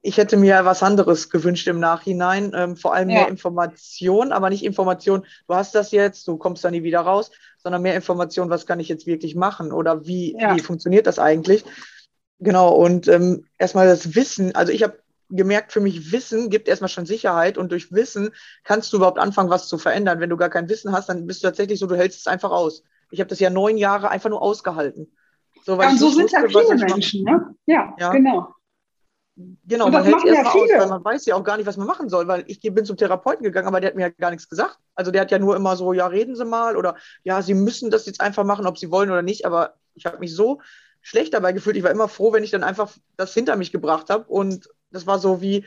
[0.00, 3.16] ich hätte mir was anderes gewünscht im Nachhinein, ähm, vor allem Ja.
[3.22, 7.32] mehr Information, aber nicht Information, du hast das jetzt, du kommst da nie wieder raus,
[7.60, 10.54] sondern mehr Information, was kann ich jetzt wirklich machen oder wie, Ja.
[10.54, 11.64] wie funktioniert das eigentlich?
[12.40, 14.98] Genau, und ähm, erstmal das Wissen, also ich habe
[15.30, 18.30] gemerkt, für mich Wissen gibt erstmal schon Sicherheit und durch Wissen
[18.64, 20.20] kannst du überhaupt anfangen, was zu verändern.
[20.20, 22.50] Wenn du gar kein Wissen hast, dann bist du tatsächlich so, du hältst es einfach
[22.50, 22.82] aus.
[23.10, 25.12] Ich habe das ja neun Jahre einfach nur ausgehalten.
[25.64, 27.54] So, Ja, und so sind ja was viele Menschen, ne?
[27.66, 28.10] Ja, Ja.
[28.12, 28.48] genau.
[29.68, 31.56] Genau, Und man hält es machen ja erstmal aus, weil man weiß ja auch gar
[31.58, 34.02] nicht, was man machen soll, weil ich bin zum Therapeuten gegangen, aber der hat mir
[34.02, 34.78] ja gar nichts gesagt.
[34.96, 37.88] Also der hat ja nur immer so, ja, reden Sie mal oder ja, Sie müssen
[37.90, 40.60] das jetzt einfach machen, ob Sie wollen oder nicht, aber ich habe mich so
[41.08, 41.76] schlecht dabei gefühlt.
[41.76, 45.06] Ich war immer froh, wenn ich dann einfach das hinter mich gebracht habe und das
[45.06, 45.64] war so wie,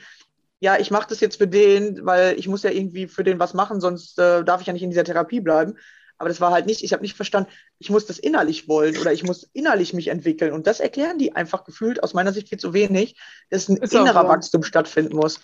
[0.59, 3.53] ja, ich mache das jetzt für den, weil ich muss ja irgendwie für den was
[3.53, 5.77] machen, sonst äh, darf ich ja nicht in dieser Therapie bleiben.
[6.19, 7.49] Aber das war halt nicht, ich habe nicht verstanden,
[7.79, 10.53] ich muss das innerlich wollen oder ich muss innerlich mich entwickeln.
[10.53, 13.91] Und das erklären die einfach gefühlt aus meiner Sicht viel zu wenig, dass ein Ist
[13.91, 14.27] innerer so.
[14.27, 15.39] Wachstum stattfinden muss.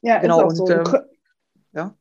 [0.00, 0.94] Ja, Genau, ist auch und, so.
[0.96, 1.04] Ähm,
[1.72, 1.94] ja.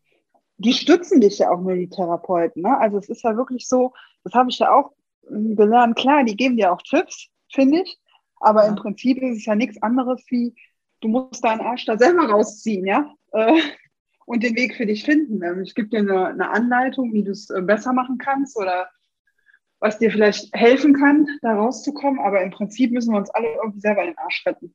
[0.57, 2.61] Die stützen dich ja auch nur, die Therapeuten.
[2.61, 2.77] Ne?
[2.77, 3.91] Also es ist ja wirklich so,
[4.23, 4.93] das habe ich ja auch
[5.29, 5.95] gelernt.
[5.95, 7.99] Klar, die geben dir auch Tipps, finde ich.
[8.39, 8.69] Aber Ja.
[8.69, 10.53] im Prinzip ist es ja nichts anderes wie,
[11.01, 13.13] du musst deinen Arsch da selber rausziehen, ja.
[13.31, 13.59] Äh,
[14.25, 15.41] und den Weg für dich finden.
[15.63, 18.89] Ich gebe dir eine, eine Anleitung, wie du es äh, besser machen kannst oder
[19.79, 22.21] was dir vielleicht helfen kann, da rauszukommen.
[22.21, 24.73] Aber im Prinzip müssen wir uns alle irgendwie selber in den Arsch retten.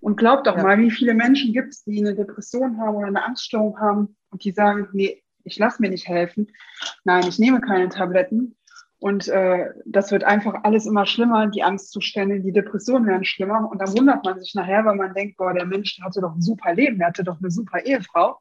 [0.00, 0.62] Und glaub doch Ja.
[0.64, 4.42] mal, wie viele Menschen gibt es, die eine Depression haben oder eine Angststörung haben und
[4.44, 6.50] die sagen, nee, ich lasse mir nicht helfen.
[7.04, 8.56] Nein, ich nehme keine Tabletten.
[9.00, 13.68] Und äh, das wird einfach alles immer schlimmer, die Angstzustände, die Depressionen werden schlimmer.
[13.70, 16.34] Und dann wundert man sich nachher, weil man denkt, boah, der Mensch der hatte doch
[16.34, 18.40] ein super Leben, der hatte doch eine super Ehefrau.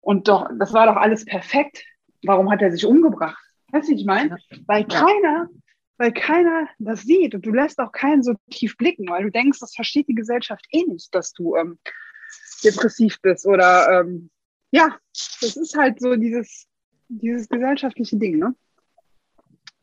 [0.00, 1.84] Und doch, das war doch alles perfekt.
[2.24, 3.42] Warum hat er sich umgebracht?
[3.72, 4.38] Weißt du, ich meine?
[4.66, 5.48] Weil keiner,
[5.98, 9.58] weil keiner das sieht und du lässt auch keinen so tief blicken, weil du denkst,
[9.60, 11.78] das versteht die Gesellschaft eh nicht, dass du ähm,
[12.64, 14.30] depressiv bist oder ähm,
[14.70, 14.96] ja,
[15.40, 16.66] das ist halt so dieses,
[17.08, 18.54] dieses gesellschaftliche Ding, ne?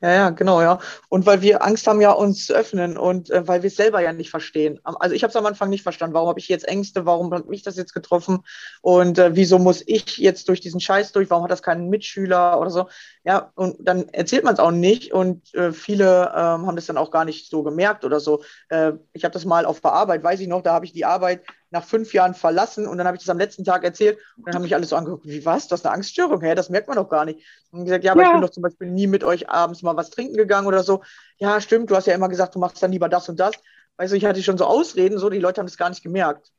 [0.04, 0.80] Ja, ja, genau, ja.
[1.08, 4.02] Und weil wir Angst haben, ja, uns zu öffnen und äh, weil wir es selber
[4.02, 4.82] ja nicht verstehen.
[4.84, 6.14] Also ich habe es am Anfang nicht verstanden.
[6.14, 7.06] Warum habe ich jetzt Ängste?
[7.06, 8.40] Warum hat mich das jetzt getroffen?
[8.82, 11.30] Und äh, wieso muss ich jetzt durch diesen Scheiß durch?
[11.30, 12.90] Warum hat das keinen Mitschüler oder so?
[13.26, 16.98] Ja, und dann erzählt man es auch nicht und äh, viele ähm, haben das dann
[16.98, 18.44] auch gar nicht so gemerkt oder so.
[18.68, 21.06] Äh, ich habe das mal auf der Arbeit, weiß ich noch, da habe ich die
[21.06, 24.48] Arbeit nach fünf Jahren verlassen und dann habe ich das am letzten Tag erzählt und
[24.48, 26.90] dann haben mich alle so angeguckt, wie was, das ist eine Angststörung, hä, das merkt
[26.90, 27.40] man doch gar nicht.
[27.72, 28.28] Und gesagt, ja, aber ja.
[28.28, 31.02] ich bin doch zum Beispiel nie mit euch abends mal was trinken gegangen oder so.
[31.38, 33.54] Ja, stimmt, du hast ja immer gesagt, du machst dann lieber das und das.
[33.96, 36.52] Weißt du, ich hatte schon so Ausreden, so, die Leute haben das gar nicht gemerkt.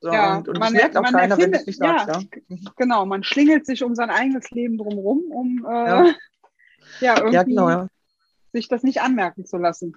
[0.00, 2.08] So, ja, und, und man, das merkt auch keiner, erfindet, wenn es nicht sagst.
[2.08, 6.14] Ja, ja, Genau, man schlingelt sich um sein eigenes Leben drumherum, um äh, ja.
[7.00, 7.16] ja.
[7.16, 7.86] irgendwie ja, genau,
[8.52, 9.94] sich das nicht anmerken zu lassen.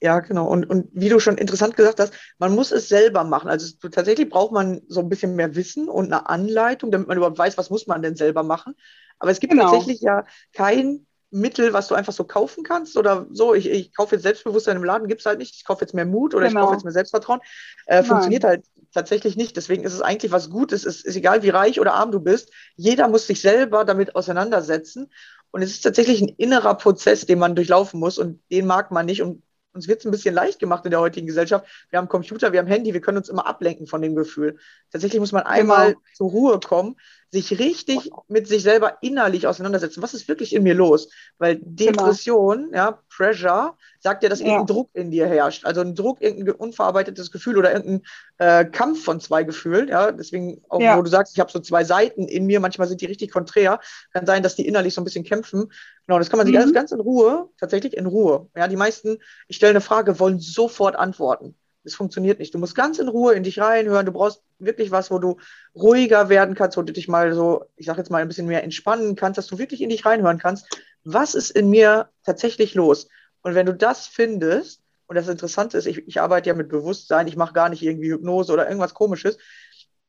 [0.00, 0.48] Ja, genau.
[0.48, 3.48] Und, und wie du schon interessant gesagt hast, man muss es selber machen.
[3.48, 7.38] Also tatsächlich braucht man so ein bisschen mehr Wissen und eine Anleitung, damit man überhaupt
[7.38, 8.74] weiß, was muss man denn selber machen.
[9.18, 9.70] Aber es gibt genau.
[9.70, 13.54] tatsächlich ja kein Mittel, was du einfach so kaufen kannst oder so.
[13.54, 15.54] Ich, ich kaufe jetzt Selbstbewusstsein im Laden, gibt es halt nicht.
[15.54, 16.60] Ich kaufe jetzt mehr Mut oder genau.
[16.60, 17.40] ich kaufe jetzt mehr Selbstvertrauen.
[17.86, 19.56] Äh, funktioniert halt tatsächlich nicht.
[19.56, 20.84] Deswegen ist es eigentlich was Gutes.
[20.84, 22.50] Es ist egal, wie reich oder arm du bist.
[22.76, 25.10] Jeder muss sich selber damit auseinandersetzen.
[25.50, 29.06] Und es ist tatsächlich ein innerer Prozess, den man durchlaufen muss und den mag man
[29.06, 29.22] nicht.
[29.22, 29.42] Und
[29.74, 31.66] uns wird es ein bisschen leicht gemacht in der heutigen Gesellschaft.
[31.90, 34.58] Wir haben Computer, wir haben Handy, wir können uns immer ablenken von dem Gefühl.
[34.90, 36.00] Tatsächlich muss man einmal genau.
[36.14, 36.96] zur Ruhe kommen,
[37.30, 40.02] sich richtig mit sich selber innerlich auseinandersetzen.
[40.02, 41.08] Was ist wirklich in mir los?
[41.38, 41.72] Weil genau.
[41.74, 42.76] Depression, genau.
[42.76, 44.46] ja, Pressure, sagt ja, dass ja.
[44.46, 45.64] irgendein Druck in dir herrscht.
[45.64, 48.02] Also ein Druck, irgendein unverarbeitetes Gefühl oder irgendein
[48.36, 49.88] äh, Kampf von zwei Gefühlen.
[49.88, 50.98] Ja, deswegen auch, ja.
[50.98, 53.80] wo du sagst, ich habe so zwei Seiten in mir, manchmal sind die richtig konträr.
[54.12, 55.72] Kann sein, dass die innerlich so ein bisschen kämpfen.
[56.06, 56.62] Genau, das kann man sich mhm.
[56.62, 58.48] alles ganz in Ruhe, tatsächlich in Ruhe.
[58.56, 61.54] Ja, die meisten, ich stelle eine Frage, wollen sofort antworten.
[61.84, 62.54] Es funktioniert nicht.
[62.54, 64.06] Du musst ganz in Ruhe in dich reinhören.
[64.06, 65.36] Du brauchst wirklich was, wo du
[65.74, 68.62] ruhiger werden kannst, wo du dich mal so, ich sage jetzt mal ein bisschen mehr
[68.62, 70.66] entspannen kannst, dass du wirklich in dich reinhören kannst.
[71.04, 73.08] Was ist in mir tatsächlich los?
[73.42, 77.26] Und wenn du das findest, und das Interessante ist, ich, ich arbeite ja mit Bewusstsein,
[77.26, 79.38] ich mache gar nicht irgendwie Hypnose oder irgendwas Komisches.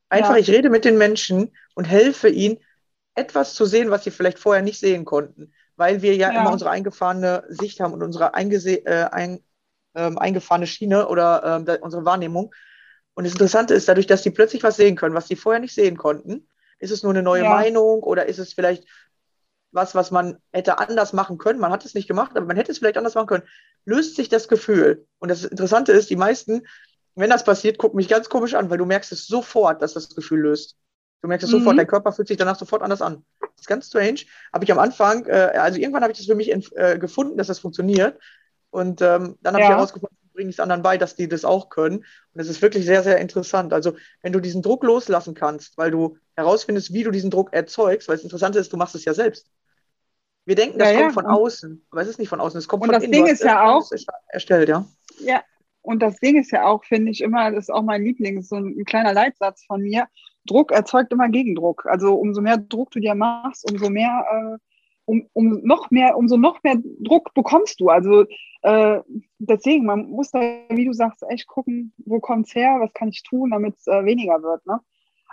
[0.10, 0.38] Einfach, ja.
[0.38, 2.60] ich rede mit den Menschen und helfe ihnen,
[3.16, 6.42] etwas zu sehen, was sie vielleicht vorher nicht sehen konnten, weil wir ja, ja.
[6.42, 9.44] immer unsere eingefahrene Sicht haben und unsere äh, ein,
[9.96, 12.54] ähm, eingefahrene Schiene oder ähm, unsere Wahrnehmung.
[13.16, 15.76] Und das Interessante ist, dadurch, dass sie plötzlich was sehen können, was sie vorher nicht
[15.76, 16.48] sehen konnten,
[16.80, 17.50] ist es nur eine neue ja.
[17.50, 18.86] Meinung oder ist es vielleicht
[19.74, 21.60] was, was man hätte anders machen können.
[21.60, 23.48] Man hat es nicht gemacht, aber man hätte es vielleicht anders machen können.
[23.86, 25.08] Löst sich das Gefühl.
[25.20, 26.68] Und das Interessante ist, die meisten,
[27.16, 30.16] wenn das passiert, gucken mich ganz komisch an, weil du merkst es sofort, dass das
[30.16, 30.78] Gefühl löst.
[31.24, 31.60] Du merkst es mhm.
[31.60, 33.24] sofort, dein Körper fühlt sich danach sofort anders an.
[33.40, 34.20] Das ist ganz strange.
[34.52, 37.48] Habe ich am Anfang, äh, also irgendwann habe ich das für mich äh, gefunden, dass
[37.48, 38.20] das funktioniert.
[38.72, 39.70] Und ähm, dann habe ja.
[39.70, 42.00] ich herausgefunden, bringe ich es anderen bei, dass die das auch können.
[42.34, 43.72] Und es ist wirklich sehr, sehr interessant.
[43.72, 48.10] Also, wenn du diesen Druck loslassen kannst, weil du herausfindest, wie du diesen Druck erzeugst,
[48.10, 49.50] weil das Interessante ist, du machst es ja selbst.
[50.44, 51.22] Wir denken, das ja, kommt ja.
[51.22, 53.14] von außen, aber es ist nicht von außen, es kommt und von das innen.
[53.14, 53.90] Ding ist ja auch
[54.28, 54.86] erstellt, ja.
[55.20, 55.42] Ja,
[55.82, 58.58] und das Ding ist ja auch, finde ich immer, das ist auch mein Liebling, so
[58.58, 60.08] ein, ein, kleiner Leitsatz von mir.
[60.46, 61.86] Druck erzeugt immer Gegendruck.
[61.86, 64.58] Also umso mehr Druck du dir machst, umso mehr, äh,
[65.06, 67.90] um, um noch mehr, umso noch mehr Druck bekommst du.
[67.90, 68.26] Also
[68.62, 69.02] äh,
[69.40, 73.10] deswegen, man muss da, wie du sagst, echt gucken, wo kommt es her, was kann
[73.10, 74.66] ich tun, damit es äh, weniger wird.
[74.66, 74.80] Ne?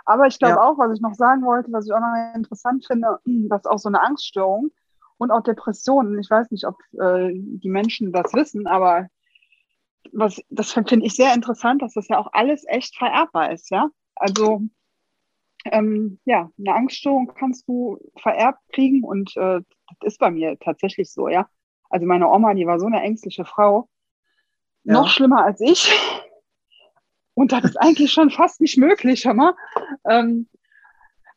[0.05, 0.63] Aber ich glaube ja.
[0.63, 3.89] auch, was ich noch sagen wollte, was ich auch noch interessant finde, dass auch so
[3.89, 4.71] eine Angststörung
[5.17, 6.19] und auch Depressionen.
[6.19, 9.07] Ich weiß nicht, ob äh, die Menschen das wissen, aber
[10.11, 13.87] was, das finde ich sehr interessant, dass das ja auch alles echt vererbbar ist, ja.
[14.15, 14.63] Also
[15.65, 19.61] ähm, ja, eine Angststörung kannst du vererbt kriegen und äh,
[19.99, 21.47] das ist bei mir tatsächlich so, ja.
[21.89, 23.89] Also meine Oma, die war so eine ängstliche Frau,
[24.83, 24.93] ja.
[24.93, 25.91] noch schlimmer als ich.
[27.33, 29.55] Und das ist eigentlich schon fast nicht möglich, hör mal.
[30.05, 30.49] Ähm,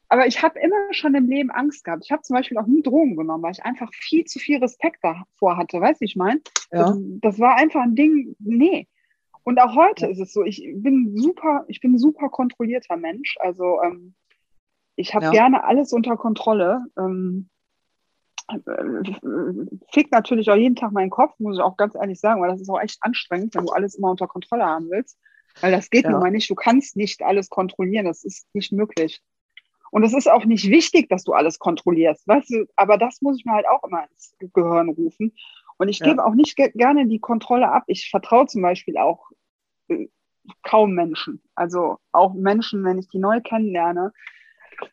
[0.08, 2.02] aber ich habe immer schon im Leben Angst gehabt.
[2.04, 4.98] Ich habe zum Beispiel auch nie Drogen genommen, weil ich einfach viel zu viel Respekt
[5.02, 5.80] davor hatte.
[5.80, 6.40] Weißt du, ich meine?
[6.72, 6.87] Ja.
[6.87, 8.87] Das, das, war einfach ein Ding, nee.
[9.44, 10.11] Und auch heute ja.
[10.11, 13.37] ist es so, ich bin super, ich bin ein super kontrollierter Mensch.
[13.40, 14.14] Also ähm,
[14.96, 15.30] ich habe ja.
[15.30, 16.85] gerne alles unter Kontrolle.
[16.98, 17.50] Ähm,
[19.92, 22.61] fickt natürlich auch jeden Tag meinen Kopf, muss ich auch ganz ehrlich sagen, weil das
[22.61, 25.19] ist auch echt anstrengend, wenn du alles immer unter Kontrolle haben willst.
[25.60, 26.10] Weil das geht ja.
[26.10, 26.50] nun mal nicht.
[26.50, 28.06] Du kannst nicht alles kontrollieren.
[28.06, 29.23] Das ist nicht möglich.
[29.94, 33.38] Und es ist auch nicht wichtig, dass du alles kontrollierst, weißt du, aber das muss
[33.38, 35.33] ich mir halt auch immer ins Gehirn rufen.
[35.77, 36.06] Und ich ja.
[36.06, 37.85] gebe auch nicht ge gerne die Kontrolle ab.
[37.87, 39.31] Ich vertraue zum Beispiel auch
[39.88, 40.08] äh,
[40.62, 41.42] kaum Menschen.
[41.54, 44.12] Also auch Menschen, wenn ich die neu kennenlerne.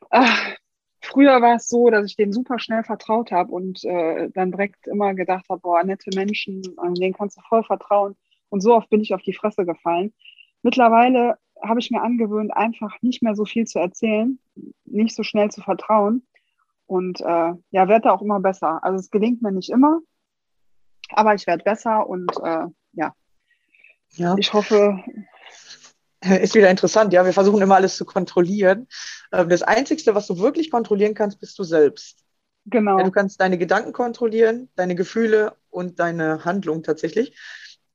[0.09, 0.55] Ach,
[1.01, 4.87] früher war es so, dass ich denen super schnell vertraut habe und äh, dann direkt
[4.87, 8.15] immer gedacht habe, boah, nette Menschen, denen kannst du voll vertrauen.
[8.49, 10.13] Und so oft bin ich auf die Fresse gefallen.
[10.61, 14.39] Mittlerweile habe ich mir angewöhnt, einfach nicht mehr so viel zu erzählen,
[14.85, 16.25] nicht so schnell zu vertrauen
[16.85, 18.83] und äh, ja, werde auch immer besser.
[18.83, 19.99] Also es gelingt mir nicht immer,
[21.13, 23.15] Aber ich werde besser und äh, ja.
[24.11, 25.03] ja, ich hoffe.
[26.23, 27.25] Ist wieder interessant, ja.
[27.25, 28.87] Wir versuchen immer alles zu kontrollieren.
[29.31, 32.19] Ähm, das Einzige, was du wirklich kontrollieren kannst, bist du selbst.
[32.65, 32.99] Genau.
[32.99, 37.35] Ja, du kannst deine Gedanken kontrollieren, deine Gefühle und deine Handlung tatsächlich.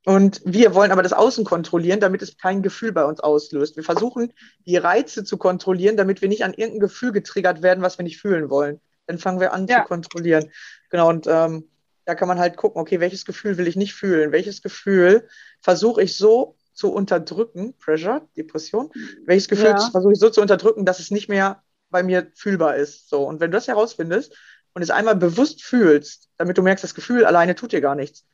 [0.05, 3.75] Und wir wollen aber das Außen kontrollieren, damit es kein Gefühl bei uns auslöst.
[3.75, 4.31] Wir versuchen,
[4.65, 8.21] die Reize zu kontrollieren, damit wir nicht an irgendein Gefühl getriggert werden, was wir nicht
[8.21, 8.79] fühlen wollen.
[9.05, 9.81] Dann fangen wir an ja.
[9.81, 10.49] zu kontrollieren.
[10.89, 11.69] Genau, und ähm,
[12.07, 14.31] da kann man halt gucken, okay, welches Gefühl will ich nicht fühlen?
[14.31, 15.27] Welches Gefühl
[15.59, 18.89] versuche ich so zu unterdrücken, Pressure, Depression,
[19.25, 19.89] welches Gefühl ja.
[19.91, 23.09] versuche ich so zu unterdrücken, dass es nicht mehr bei mir fühlbar ist.
[23.09, 24.33] So, und wenn du das herausfindest
[24.73, 28.25] und es einmal bewusst fühlst, damit du merkst, das Gefühl alleine tut dir gar nichts,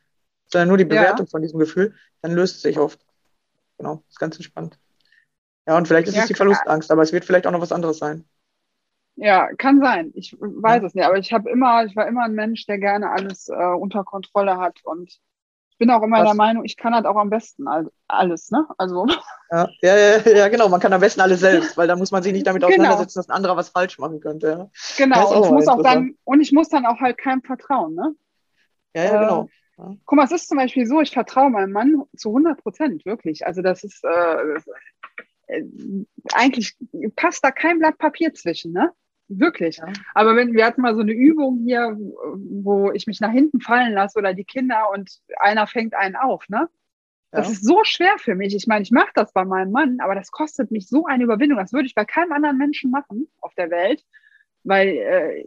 [0.52, 1.30] sondern nur die Bewertung ja.
[1.30, 3.00] von diesem Gefühl, dann löst es sich oft.
[3.78, 4.78] Genau, ist ganz entspannt.
[5.66, 7.72] Ja, und vielleicht ist ja, es die Verlustangst, aber es wird vielleicht auch noch was
[7.72, 8.24] anderes sein.
[9.16, 10.12] Ja, kann sein.
[10.14, 13.10] Ich weiß es nicht, aber ich habe immer, ich war immer ein Mensch, der gerne
[13.10, 15.20] alles äh, unter Kontrolle hat und
[15.74, 16.26] ich bin auch immer was?
[16.26, 17.64] der Meinung, ich kann halt auch am besten
[18.06, 18.66] alles, ne?
[18.78, 19.06] Also.
[19.50, 22.32] Ja, ja, ja, genau, man kann am besten alles selbst, weil da muss man sich
[22.32, 22.72] nicht damit genau.
[22.72, 24.48] auseinandersetzen, dass ein anderer was falsch machen könnte.
[24.48, 24.70] Ja.
[24.96, 28.16] Genau, und ich muss auch dann, und ich muss dann auch halt keinem vertrauen, ne?
[28.96, 29.48] Ja, ja, genau.
[29.78, 29.94] Ja.
[30.06, 33.46] Guck mal, es ist zum Beispiel so, ich vertraue meinem Mann zu 100 Prozent, wirklich.
[33.46, 34.58] Also das ist, äh,
[35.46, 35.64] äh,
[36.32, 36.76] eigentlich
[37.14, 38.92] passt da kein Blatt Papier zwischen, ne?
[39.28, 39.78] Wirklich.
[39.78, 39.92] Ja.
[40.14, 43.92] Aber wenn wir hatten mal so eine Übung hier, wo ich mich nach hinten fallen
[43.92, 46.68] lasse oder die Kinder und einer fängt einen auf, ne?
[47.34, 48.54] Das ist so schwer für mich.
[48.54, 51.58] Ich meine, ich mache das bei meinem Mann, aber das kostet mich so eine Überwindung.
[51.58, 54.04] Das würde ich bei keinem anderen Menschen machen auf der Welt,
[54.62, 55.44] weil äh,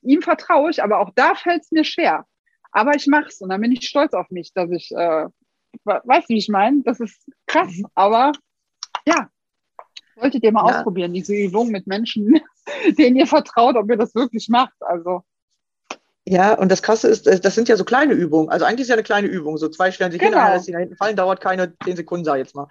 [0.00, 2.26] ihm vertraue ich, aber auch da fällt es mir schwer.
[2.72, 5.26] Aber ich mache es und dann bin ich stolz auf mich, dass ich, äh,
[5.84, 6.82] weißt du, wie ich meine?
[6.84, 7.86] Das ist krass, mhm.
[7.94, 8.32] aber
[9.06, 9.28] ja,
[10.20, 10.78] wolltet ihr mal ja.
[10.78, 12.40] ausprobieren, diese Übung mit Menschen,
[12.98, 14.74] denen ihr vertraut, ob ihr das wirklich macht.
[14.80, 15.22] Also.
[16.26, 18.50] Ja, und das Krasse ist, das sind ja so kleine Übungen.
[18.50, 19.56] Also eigentlich ist ja eine kleine Übung.
[19.56, 20.38] So zwei stellen sich genau.
[20.38, 22.68] hin, einer da hinten fallen, dauert keine zehn Sekunden, sag ich jetzt mal.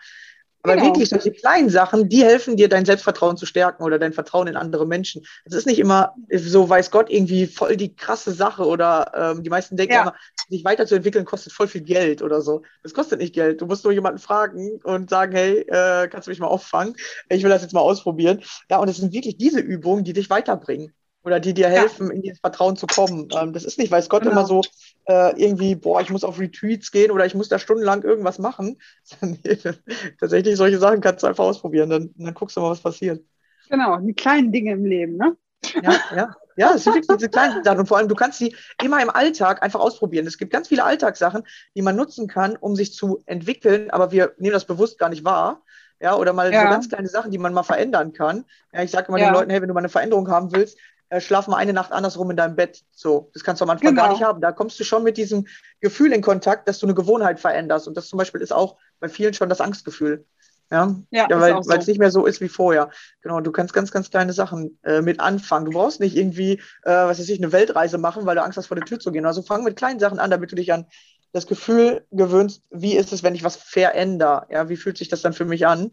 [0.69, 0.93] Aber genau.
[0.93, 4.55] wirklich solche kleinen Sachen, die helfen dir, dein Selbstvertrauen zu stärken oder dein Vertrauen in
[4.55, 5.25] andere Menschen.
[5.45, 9.49] Es ist nicht immer so, weiß Gott, irgendwie voll die krasse Sache oder ähm, die
[9.49, 10.01] meisten denken ja.
[10.01, 10.15] immer,
[10.49, 12.63] sich weiterzuentwickeln kostet voll viel Geld oder so.
[12.83, 13.61] Das kostet nicht Geld.
[13.61, 16.95] Du musst nur jemanden fragen und sagen, hey, äh, kannst du mich mal auffangen?
[17.29, 18.41] Ich will das jetzt mal ausprobieren.
[18.69, 20.93] Ja, und es sind wirklich diese Übungen, die dich weiterbringen
[21.29, 22.13] oder die dir helfen, ja.
[22.13, 23.29] in dieses Vertrauen zu kommen.
[23.35, 24.33] Ähm, das ist nicht, weiß Gott, genau.
[24.33, 24.61] immer so
[25.05, 28.77] äh, irgendwie, boah, ich muss auf Retreats gehen oder ich muss da stundenlang irgendwas machen.
[30.19, 33.23] tatsächlich, solche Sachen kannst du einfach ausprobieren, dann, dann guckst du mal, was passiert.
[33.69, 35.37] Genau, die kleinen Dinge im Leben, ne?
[35.83, 36.35] Ja, ja.
[36.55, 37.79] Ja, es sind wirklich diese kleinen Sachen.
[37.79, 38.53] Und vor allem, du kannst sie
[38.83, 40.27] immer im Alltag einfach ausprobieren.
[40.27, 44.33] Es gibt ganz viele Alltagssachen, die man nutzen kann, um sich zu entwickeln, aber wir
[44.39, 45.63] nehmen das bewusst gar nicht wahr.
[46.01, 46.63] Ja, oder mal ja.
[46.63, 48.43] so ganz kleine Sachen, die man mal verändern kann.
[48.73, 49.29] Ja, ich sage immer ja.
[49.29, 50.77] den Leuten, hey, wenn du mal eine Veränderung haben willst,
[51.09, 52.83] äh, schlaf mal eine Nacht andersrum in deinem Bett.
[52.91, 54.03] So, das kannst du am Anfang genau.
[54.03, 54.41] gar nicht haben.
[54.41, 55.45] Da kommst du schon mit diesem
[55.81, 57.87] Gefühl in Kontakt, dass du eine Gewohnheit veränderst.
[57.87, 60.25] Und das zum Beispiel ist auch bei vielen schon das Angstgefühl.
[60.71, 61.91] Ja, ja, ja weil es so.
[61.91, 62.91] nicht mehr so ist wie vorher.
[63.21, 65.65] Genau, du kannst ganz, ganz kleine Sachen äh, mit anfangen.
[65.65, 66.53] Du brauchst nicht irgendwie,
[66.83, 69.11] äh, was weiß ich, eine Weltreise machen, weil du Angst hast, vor der Tür zu
[69.11, 69.25] gehen.
[69.25, 70.85] Also fang mit kleinen Sachen an, damit du dich an
[71.31, 74.47] das Gefühl gewöhnst, wie ist es, wenn ich was verändere?
[74.51, 75.91] Ja, wie fühlt sich das dann für mich an?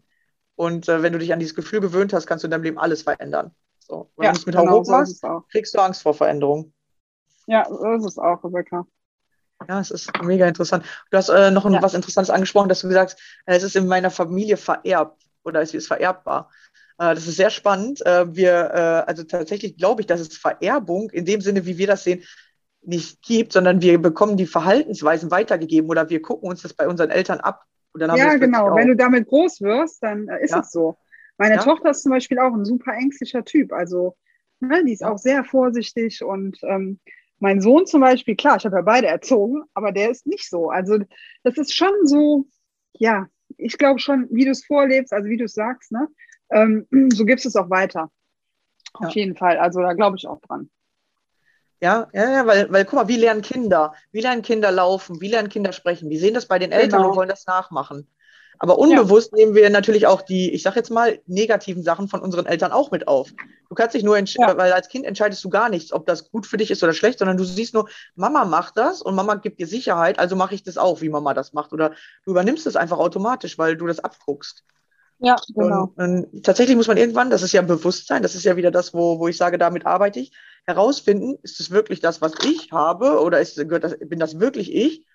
[0.55, 2.79] Und äh, wenn du dich an dieses Gefühl gewöhnt hast, kannst du in deinem Leben
[2.79, 3.51] alles verändern.
[3.87, 4.11] So.
[4.17, 6.73] Wenn ja, du es mit genau Hauruck machst, kriegst du Angst vor Veränderung.
[7.45, 8.85] Ja, so ist es auch, Rebecca.
[9.67, 10.85] Ja, es ist mega interessant.
[11.09, 11.81] Du hast äh, noch ja.
[11.81, 15.61] was Interessantes angesprochen, dass du gesagt hast, äh, es ist in meiner Familie vererbt oder
[15.61, 16.51] es ist vererbbar.
[16.99, 18.05] Äh, das ist sehr spannend.
[18.05, 21.87] Äh, wir, äh, also tatsächlich glaube ich, dass es Vererbung in dem Sinne, wie wir
[21.87, 22.23] das sehen,
[22.81, 27.09] nicht gibt, sondern wir bekommen die Verhaltensweisen weitergegeben oder wir gucken uns das bei unseren
[27.09, 27.63] Eltern ab.
[27.97, 28.75] ja, genau.
[28.75, 30.59] Wenn du damit groß wirst, dann ist ja.
[30.59, 30.97] es so.
[31.37, 31.61] Meine ja.
[31.61, 33.71] Tochter ist zum Beispiel auch ein super ängstlicher Typ.
[33.71, 34.15] Also,
[34.59, 36.99] ne, die ist auch sehr vorsichtig und ähm,
[37.39, 40.69] mein Sohn zum Beispiel, klar, ich habe ja beide erzogen, aber der ist nicht so.
[40.69, 40.99] Also,
[41.43, 42.47] das ist schon so,
[42.93, 43.27] ja,
[43.57, 46.07] ich glaube schon, wie du es vorlebst, also wie du es sagst, ne,
[46.49, 48.11] ähm, so gibst es auch weiter.
[48.93, 49.21] Auf ja.
[49.21, 49.57] jeden Fall.
[49.57, 50.69] Also, da glaube ich auch dran.
[51.79, 53.93] Ja, ja, ja, weil, weil guck mal, wie lernen Kinder?
[54.11, 55.21] Wie lernen Kinder laufen?
[55.21, 56.09] Wie lernen Kinder sprechen?
[56.09, 57.11] Die sehen das bei den Eltern genau.
[57.11, 58.07] und wollen das nachmachen.
[58.59, 59.37] Aber unbewusst ja.
[59.37, 62.91] nehmen wir natürlich auch die, ich sage jetzt mal, negativen Sachen von unseren Eltern auch
[62.91, 63.31] mit auf.
[63.69, 64.57] Du kannst dich nur entscheiden, ja.
[64.57, 67.19] weil als Kind entscheidest du gar nichts, ob das gut für dich ist oder schlecht,
[67.19, 70.63] sondern du siehst nur, Mama macht das und Mama gibt dir Sicherheit, also mache ich
[70.63, 71.73] das auch, wie Mama das macht.
[71.73, 71.91] Oder
[72.25, 74.63] du übernimmst es einfach automatisch, weil du das abguckst.
[75.19, 75.91] Ja, genau.
[75.95, 78.69] Und, und tatsächlich muss man irgendwann, das ist ja ein Bewusstsein, das ist ja wieder
[78.69, 80.31] das, wo, wo ich sage, damit arbeite ich,
[80.65, 84.73] herausfinden, ist es wirklich das, was ich habe oder ist, gehört das, bin das wirklich
[84.73, 85.06] ich?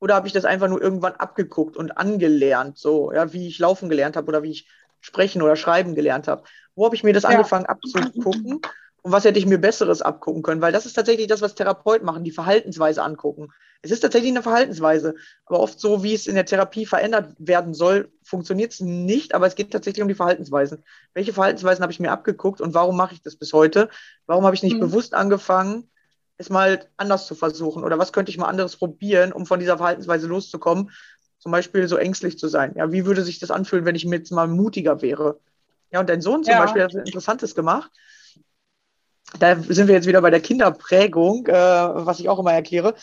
[0.00, 3.88] Oder habe ich das einfach nur irgendwann abgeguckt und angelernt, so, ja, wie ich laufen
[3.88, 4.68] gelernt habe oder wie ich
[5.00, 6.42] sprechen oder schreiben gelernt habe?
[6.74, 7.30] Wo habe ich mir das ja.
[7.30, 8.60] angefangen abzugucken?
[9.02, 10.60] Und was hätte ich mir Besseres abgucken können?
[10.60, 13.48] Weil das ist tatsächlich das, was Therapeuten machen, die Verhaltensweise angucken.
[13.82, 15.14] Es ist tatsächlich eine Verhaltensweise.
[15.46, 19.34] Aber oft so, wie es in der Therapie verändert werden soll, funktioniert es nicht.
[19.34, 20.84] Aber es geht tatsächlich um die Verhaltensweisen.
[21.14, 23.88] Welche Verhaltensweisen habe ich mir abgeguckt und warum mache ich das bis heute?
[24.26, 24.80] Warum habe ich nicht mhm.
[24.80, 25.88] bewusst angefangen,
[26.40, 27.84] es mal anders zu versuchen?
[27.84, 30.90] Oder was könnte ich mal anderes probieren, um von dieser Verhaltensweise loszukommen?
[31.38, 32.74] Zum Beispiel so ängstlich zu sein.
[32.76, 35.38] Ja, wie würde sich das anfühlen, wenn ich mir jetzt mal mutiger wäre?
[35.90, 36.60] Ja, und dein Sohn zum ja.
[36.60, 37.90] Beispiel hat was Interessantes gemacht
[39.38, 42.94] da sind wir jetzt wieder bei der Kinderprägung, äh, was ich auch immer erkläre.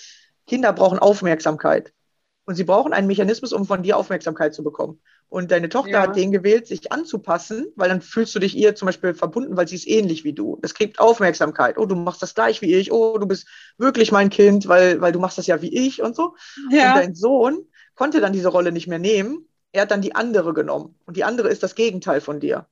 [0.45, 1.93] Kinder brauchen Aufmerksamkeit.
[2.47, 5.01] Und sie brauchen einen Mechanismus, um von dir Aufmerksamkeit zu bekommen.
[5.27, 6.01] Und deine Tochter ja.
[6.03, 9.67] hat den gewählt, sich anzupassen, weil dann fühlst du dich ihr zum Beispiel verbunden, weil
[9.67, 10.57] sie ist ähnlich wie du.
[10.61, 11.77] Das kriegt Aufmerksamkeit.
[11.77, 12.93] Oh, du machst das gleich wie ich.
[12.93, 16.15] Oh, du bist wirklich mein Kind, weil, weil du machst das ja wie ich und
[16.15, 16.35] so.
[16.71, 16.93] Ja.
[16.93, 19.49] Und dein Sohn konnte dann diese Rolle nicht mehr nehmen.
[19.73, 20.95] Er hat dann die andere genommen.
[21.05, 22.65] Und die andere ist das Gegenteil von dir.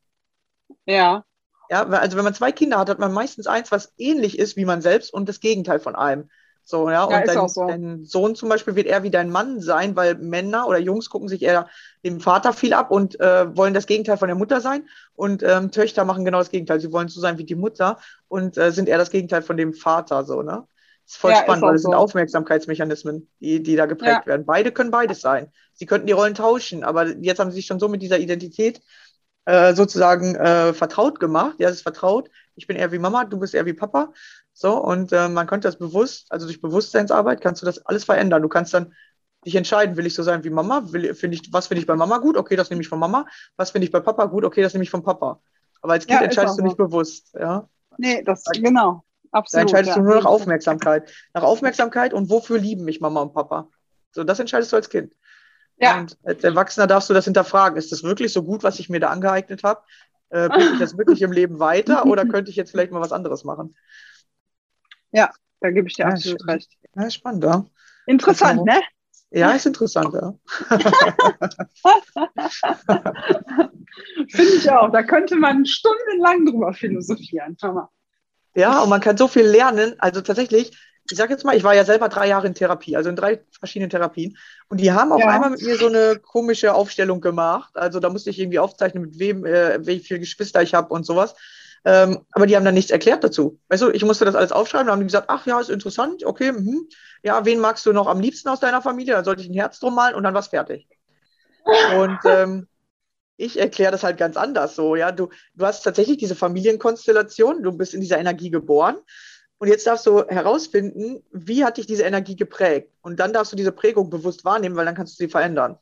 [0.85, 1.25] Ja.
[1.69, 4.65] Ja, also wenn man zwei Kinder hat, hat man meistens eins, was ähnlich ist wie
[4.65, 6.29] man selbst und das Gegenteil von einem.
[6.67, 7.67] So, ja, ja und dein, so.
[7.67, 11.29] dein, Sohn zum Beispiel wird eher wie dein Mann sein, weil Männer oder Jungs gucken
[11.29, 11.69] sich eher
[12.03, 14.89] dem Vater viel ab und äh, wollen das Gegenteil von der Mutter sein.
[15.13, 16.79] Und ähm, Töchter machen genau das Gegenteil.
[16.79, 19.75] Sie wollen so sein wie die Mutter und äh, sind eher das Gegenteil von dem
[19.75, 20.67] Vater, so, ne?
[21.05, 21.89] Das ist voll ja, spannend, ist weil es so.
[21.89, 24.25] sind Aufmerksamkeitsmechanismen, die, die da geprägt ja.
[24.25, 24.47] werden.
[24.47, 25.51] Beide können beides sein.
[25.73, 28.81] Sie könnten die Rollen tauschen, aber jetzt haben sie sich schon so mit dieser Identität
[29.45, 31.57] äh, sozusagen äh, vertraut gemacht.
[31.59, 32.31] Ja, es ist vertraut.
[32.55, 34.11] Ich bin eher wie Mama, du bist eher wie Papa.
[34.57, 38.41] So, und äh, man könnte das bewusst, also durch Bewusstseinsarbeit kannst du das alles verändern.
[38.41, 38.93] Du kannst dann
[39.45, 40.81] dich entscheiden, will ich so sein wie Mama?
[40.93, 42.37] Will, find ich, was finde ich bei Mama gut?
[42.37, 43.27] Okay, das nehme ich von Mama.
[43.57, 44.45] Was finde ich bei Papa gut?
[44.45, 45.41] Okay, das nehme ich von Papa.
[45.81, 47.35] Aber als Kind ja, entscheidest du nicht bewusst.
[47.37, 47.67] Ja?
[47.97, 49.03] Nee, das, genau.
[49.31, 49.53] Absolut.
[49.53, 50.01] Da entscheidest ja.
[50.01, 51.11] du nur nach Aufmerksamkeit.
[51.33, 53.67] Nach Aufmerksamkeit und wofür lieben mich Mama und Papa?
[54.11, 55.13] So, das entscheidest du als Kind.
[55.75, 55.99] Ja.
[55.99, 57.77] Und als Erwachsener darfst du das hinterfragen.
[57.77, 59.81] Ist das wirklich so gut, was ich mir da angeeignet habe?
[60.29, 63.11] Äh, bringe ich das wirklich im Leben weiter oder könnte ich jetzt vielleicht mal was
[63.11, 63.75] anderes machen?
[65.15, 66.63] Ja, da gebe ich dir ja, absolut spannend.
[66.63, 66.77] recht.
[66.95, 67.65] Ja, spannend, ja.
[68.05, 68.81] Interessant, also, ne?
[69.31, 70.33] Ja, ist interessant, ja.
[74.29, 74.91] Finde ich auch.
[74.91, 77.57] Da könnte man stundenlang drüber philosophieren.
[78.55, 79.95] Ja, und man kann so viel lernen.
[79.99, 80.77] Also tatsächlich,
[81.09, 83.43] ich sage jetzt mal, ich war ja selber drei Jahre in Therapie, also in drei
[83.57, 84.37] verschiedenen Therapien.
[84.69, 85.29] Und die haben auf ja.
[85.29, 87.75] einmal mit mir so eine komische Aufstellung gemacht.
[87.75, 91.05] Also da musste ich irgendwie aufzeichnen, mit wem, äh, wie viele Geschwister ich habe und
[91.05, 91.35] sowas.
[91.85, 93.59] Ähm, aber die haben dann nichts erklärt dazu.
[93.69, 96.25] Weißt du, ich musste das alles aufschreiben, dann haben die gesagt, ach ja, ist interessant,
[96.25, 96.81] okay, mh.
[97.21, 99.13] ja, wen magst du noch am liebsten aus deiner Familie?
[99.13, 100.87] Dann sollte ich ein Herz drum malen und dann war es fertig.
[101.99, 102.67] Und ähm,
[103.37, 105.11] ich erkläre das halt ganz anders so, ja.
[105.11, 108.97] Du, du hast tatsächlich diese Familienkonstellation, du bist in dieser Energie geboren
[109.57, 112.91] und jetzt darfst du herausfinden, wie hat dich diese Energie geprägt.
[113.01, 115.77] Und dann darfst du diese Prägung bewusst wahrnehmen, weil dann kannst du sie verändern.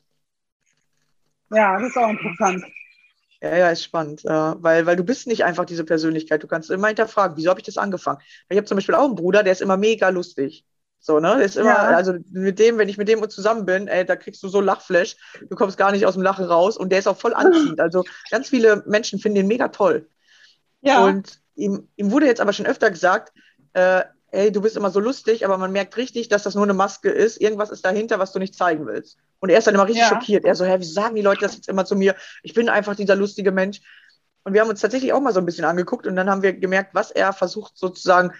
[1.50, 2.64] Ja, das ist auch interessant.
[3.44, 6.42] Ja, ja, ist spannend, äh, weil, weil du bist nicht einfach diese Persönlichkeit.
[6.42, 8.20] Du kannst immer hinterfragen, wieso habe ich das angefangen?
[8.48, 10.64] Ich habe zum Beispiel auch einen Bruder, der ist immer mega lustig.
[10.98, 11.34] So, ne?
[11.36, 11.88] Der ist immer, ja.
[11.88, 15.16] also mit dem, wenn ich mit dem zusammen bin, ey, da kriegst du so Lachflash,
[15.46, 17.80] du kommst gar nicht aus dem Lachen raus und der ist auch voll anziehend.
[17.80, 20.08] Also ganz viele Menschen finden den mega toll.
[20.80, 21.04] Ja.
[21.04, 23.34] Und ihm, ihm wurde jetzt aber schon öfter gesagt,
[23.74, 24.04] äh,
[24.34, 27.10] ey, du bist immer so lustig, aber man merkt richtig, dass das nur eine Maske
[27.10, 27.40] ist.
[27.40, 29.18] Irgendwas ist dahinter, was du nicht zeigen willst.
[29.40, 30.08] Und er ist dann immer richtig ja.
[30.08, 30.44] schockiert.
[30.44, 32.14] Er so, hä, wie sagen die Leute das jetzt immer zu mir?
[32.42, 33.80] Ich bin einfach dieser lustige Mensch.
[34.42, 36.52] Und wir haben uns tatsächlich auch mal so ein bisschen angeguckt und dann haben wir
[36.52, 38.32] gemerkt, was er versucht sozusagen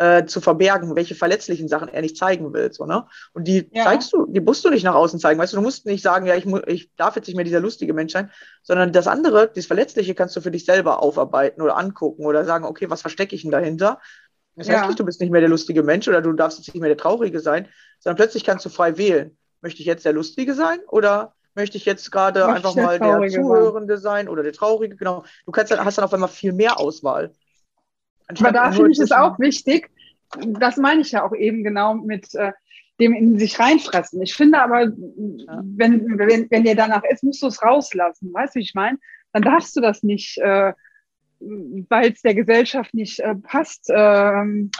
[0.00, 2.72] äh, zu verbergen, welche verletzlichen Sachen er nicht zeigen will.
[2.72, 3.06] So, ne?
[3.34, 3.84] Und die ja.
[3.84, 5.38] zeigst du, die musst du nicht nach außen zeigen.
[5.38, 7.92] Weißt du, du musst nicht sagen, ja, ich, ich darf jetzt nicht mehr dieser lustige
[7.92, 8.30] Mensch sein,
[8.62, 12.64] sondern das andere, das Verletzliche kannst du für dich selber aufarbeiten oder angucken oder sagen,
[12.64, 14.00] okay, was verstecke ich denn dahinter?
[14.60, 16.80] Das heißt nicht, du bist nicht mehr der lustige Mensch oder du darfst jetzt nicht
[16.80, 17.66] mehr der Traurige sein,
[17.98, 19.36] sondern plötzlich kannst du frei wählen.
[19.62, 23.28] Möchte ich jetzt der Lustige sein oder möchte ich jetzt gerade einfach mal der, der
[23.30, 24.26] Zuhörende sein.
[24.26, 24.96] sein oder der Traurige?
[24.96, 25.24] Genau.
[25.46, 27.32] Du kannst dann, hast dann auf einmal viel mehr Auswahl.
[28.28, 29.90] Aber da finde ich es auch wichtig,
[30.46, 32.52] das meine ich ja auch eben genau mit äh,
[33.00, 34.22] dem in sich reinfressen.
[34.22, 35.62] Ich finde aber, ja.
[35.64, 38.32] wenn, wenn, wenn dir danach ist, musst du es rauslassen.
[38.32, 38.98] Weißt du, wie ich meine?
[39.32, 40.38] Dann darfst du das nicht.
[40.38, 40.74] Äh,
[41.40, 44.70] weil es der Gesellschaft nicht äh, passt, ähm,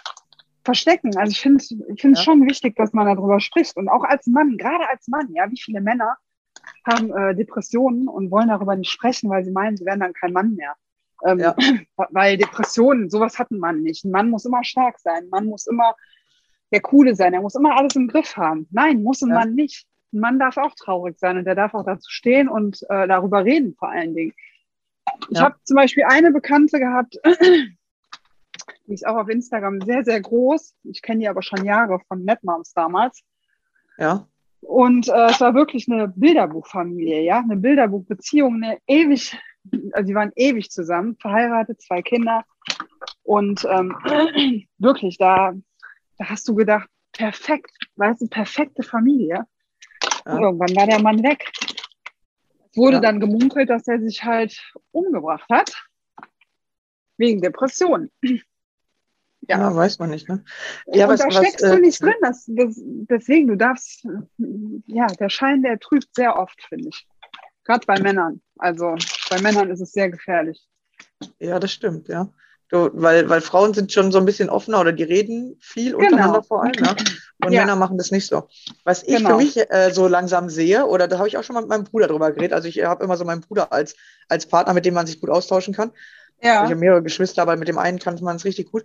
[0.64, 1.16] verstecken.
[1.16, 2.14] Also ich finde es ich ja.
[2.16, 3.76] schon wichtig, dass man darüber spricht.
[3.76, 6.16] Und auch als Mann, gerade als Mann, ja, wie viele Männer
[6.86, 10.32] haben äh, Depressionen und wollen darüber nicht sprechen, weil sie meinen, sie werden dann kein
[10.32, 10.74] Mann mehr.
[11.24, 11.54] Ähm, ja.
[12.10, 14.04] Weil Depressionen, sowas hat ein Mann nicht.
[14.04, 15.94] Ein Mann muss immer stark sein, ein Mann muss immer
[16.72, 18.68] der Coole sein, er muss immer alles im Griff haben.
[18.70, 19.36] Nein, muss ein ja.
[19.36, 19.86] Mann nicht.
[20.12, 23.44] Ein Mann darf auch traurig sein und der darf auch dazu stehen und äh, darüber
[23.44, 24.32] reden vor allen Dingen.
[25.30, 25.44] Ich ja.
[25.44, 27.16] habe zum Beispiel eine Bekannte gehabt,
[28.86, 30.74] die ist auch auf Instagram sehr, sehr groß.
[30.84, 33.22] Ich kenne die aber schon Jahre von NetMoms damals.
[33.98, 34.26] Ja.
[34.60, 39.38] Und äh, es war wirklich eine Bilderbuchfamilie, ja, eine Bilderbuchbeziehung, eine ewig,
[39.92, 42.44] also sie waren ewig zusammen, verheiratet, zwei Kinder.
[43.22, 43.96] Und ähm,
[44.78, 45.54] wirklich, da,
[46.18, 49.44] da hast du gedacht, perfekt, weißt du, perfekte Familie.
[50.26, 50.38] Ja.
[50.38, 51.50] irgendwann war der Mann weg.
[52.74, 53.00] Wurde ja.
[53.00, 55.74] dann gemunkelt, dass er sich halt umgebracht hat.
[57.16, 58.10] Wegen Depressionen.
[59.48, 60.28] Ja, ja weiß man nicht.
[60.28, 60.44] Ne?
[60.86, 62.14] Ja, und was, da steckst was, du äh, nicht drin.
[62.20, 64.06] Das, das, deswegen, du darfst,
[64.86, 67.08] ja, der Schein, der trügt sehr oft, finde ich.
[67.64, 68.42] Gerade bei Männern.
[68.58, 68.96] Also
[69.30, 70.68] bei Männern ist es sehr gefährlich.
[71.38, 72.28] Ja, das stimmt, ja.
[72.68, 76.04] Du, weil, weil Frauen sind schon so ein bisschen offener oder die reden viel genau.
[76.04, 76.72] untereinander vor allem.
[76.72, 76.94] Ne?
[77.44, 77.60] Und ja.
[77.60, 78.48] Männer machen das nicht so.
[78.84, 79.30] Was ich genau.
[79.30, 81.84] für mich äh, so langsam sehe, oder da habe ich auch schon mal mit meinem
[81.84, 82.52] Bruder drüber geredet.
[82.52, 83.96] Also ich habe immer so meinen Bruder als,
[84.28, 85.92] als Partner, mit dem man sich gut austauschen kann.
[86.42, 86.64] Ja.
[86.64, 88.84] Ich habe mehrere Geschwister, aber mit dem einen kann man es richtig gut.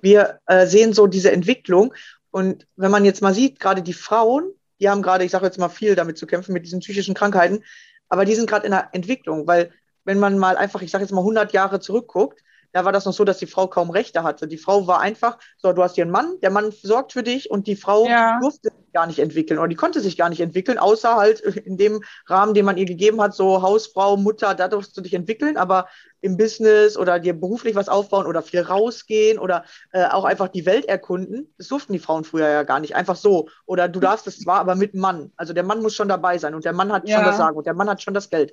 [0.00, 1.94] Wir äh, sehen so diese Entwicklung.
[2.30, 5.58] Und wenn man jetzt mal sieht, gerade die Frauen, die haben gerade, ich sage jetzt
[5.58, 7.64] mal viel damit zu kämpfen, mit diesen psychischen Krankheiten,
[8.08, 9.72] aber die sind gerade in der Entwicklung, weil
[10.04, 12.42] wenn man mal einfach, ich sage jetzt mal 100 Jahre zurückguckt,
[12.72, 14.46] da war das noch so, dass die Frau kaum Rechte hatte.
[14.46, 17.50] Die Frau war einfach, so, du hast hier einen Mann, der Mann sorgt für dich
[17.50, 18.38] und die Frau ja.
[18.40, 21.76] durfte sich gar nicht entwickeln oder die konnte sich gar nicht entwickeln, außer halt in
[21.76, 25.56] dem Rahmen, den man ihr gegeben hat, so Hausfrau, Mutter, da durfst du dich entwickeln,
[25.56, 25.88] aber
[26.20, 30.66] im Business oder dir beruflich was aufbauen oder viel rausgehen oder äh, auch einfach die
[30.66, 33.48] Welt erkunden, das durften die Frauen früher ja gar nicht, einfach so.
[33.66, 35.32] Oder du darfst es zwar, aber mit Mann.
[35.36, 37.16] Also der Mann muss schon dabei sein und der Mann hat ja.
[37.16, 38.52] schon das Sagen und der Mann hat schon das Geld.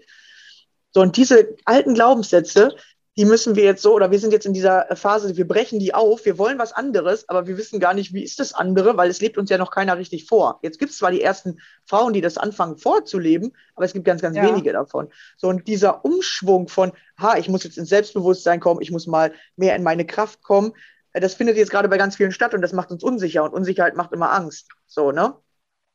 [0.94, 2.76] So, und diese alten Glaubenssätze,
[3.18, 5.96] die müssen wir jetzt so, oder wir sind jetzt in dieser Phase, wir brechen die
[5.96, 9.10] auf, wir wollen was anderes, aber wir wissen gar nicht, wie ist das andere, weil
[9.10, 10.60] es lebt uns ja noch keiner richtig vor.
[10.62, 14.22] Jetzt gibt es zwar die ersten Frauen, die das anfangen vorzuleben, aber es gibt ganz,
[14.22, 14.44] ganz ja.
[14.44, 15.10] wenige davon.
[15.36, 19.34] So, und dieser Umschwung von, ha, ich muss jetzt ins Selbstbewusstsein kommen, ich muss mal
[19.56, 20.74] mehr in meine Kraft kommen,
[21.14, 23.52] äh, das findet jetzt gerade bei ganz vielen statt und das macht uns unsicher und
[23.52, 24.70] Unsicherheit macht immer Angst.
[24.86, 25.34] So, ne?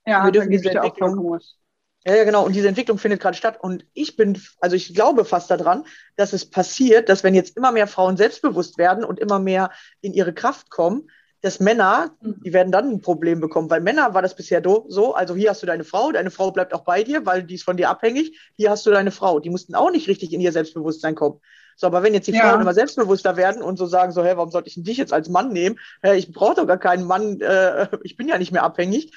[0.04, 1.38] Ja, wir dürfen diese Entwicklung,
[2.04, 2.44] ja, ja, genau.
[2.44, 3.58] Und diese Entwicklung findet gerade statt.
[3.60, 5.84] Und ich bin, also ich glaube fast daran,
[6.16, 10.12] dass es passiert, dass wenn jetzt immer mehr Frauen selbstbewusst werden und immer mehr in
[10.12, 11.08] ihre Kraft kommen,
[11.42, 12.40] dass Männer, mhm.
[12.44, 15.62] die werden dann ein Problem bekommen, weil Männer war das bisher so, also hier hast
[15.62, 18.38] du deine Frau, deine Frau bleibt auch bei dir, weil die ist von dir abhängig,
[18.56, 21.40] hier hast du deine Frau, die mussten auch nicht richtig in ihr Selbstbewusstsein kommen.
[21.76, 22.48] So, aber wenn jetzt die ja.
[22.48, 25.28] Frauen immer selbstbewusster werden und so sagen, so, hey, warum sollte ich dich jetzt als
[25.28, 25.78] Mann nehmen?
[26.02, 29.12] Hey, ich brauche doch gar keinen Mann, äh, ich bin ja nicht mehr abhängig,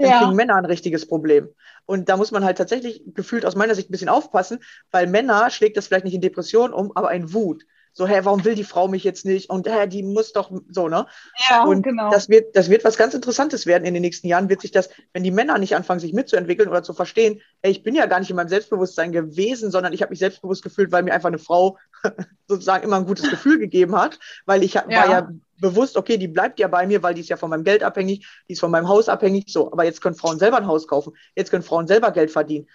[0.00, 0.18] dann ja.
[0.20, 1.48] kriegen Männer ein richtiges Problem.
[1.86, 5.50] Und da muss man halt tatsächlich gefühlt aus meiner Sicht ein bisschen aufpassen, weil Männer
[5.50, 7.64] schlägt das vielleicht nicht in Depression um, aber in Wut.
[7.92, 9.50] So, hä, warum will die Frau mich jetzt nicht?
[9.50, 11.06] Und hä, die muss doch so, ne?
[11.48, 12.10] Ja, und genau.
[12.10, 14.90] Das wird, das wird was ganz Interessantes werden in den nächsten Jahren, wird sich das,
[15.12, 18.20] wenn die Männer nicht anfangen, sich mitzuentwickeln oder zu verstehen, ey, ich bin ja gar
[18.20, 21.38] nicht in meinem Selbstbewusstsein gewesen, sondern ich habe mich selbstbewusst gefühlt, weil mir einfach eine
[21.38, 21.78] Frau
[22.46, 24.86] sozusagen immer ein gutes Gefühl gegeben hat, weil ich ja.
[24.86, 25.28] war ja
[25.60, 28.26] bewusst, okay, die bleibt ja bei mir, weil die ist ja von meinem Geld abhängig,
[28.48, 29.44] die ist von meinem Haus abhängig.
[29.48, 32.66] So, aber jetzt können Frauen selber ein Haus kaufen, jetzt können Frauen selber Geld verdienen.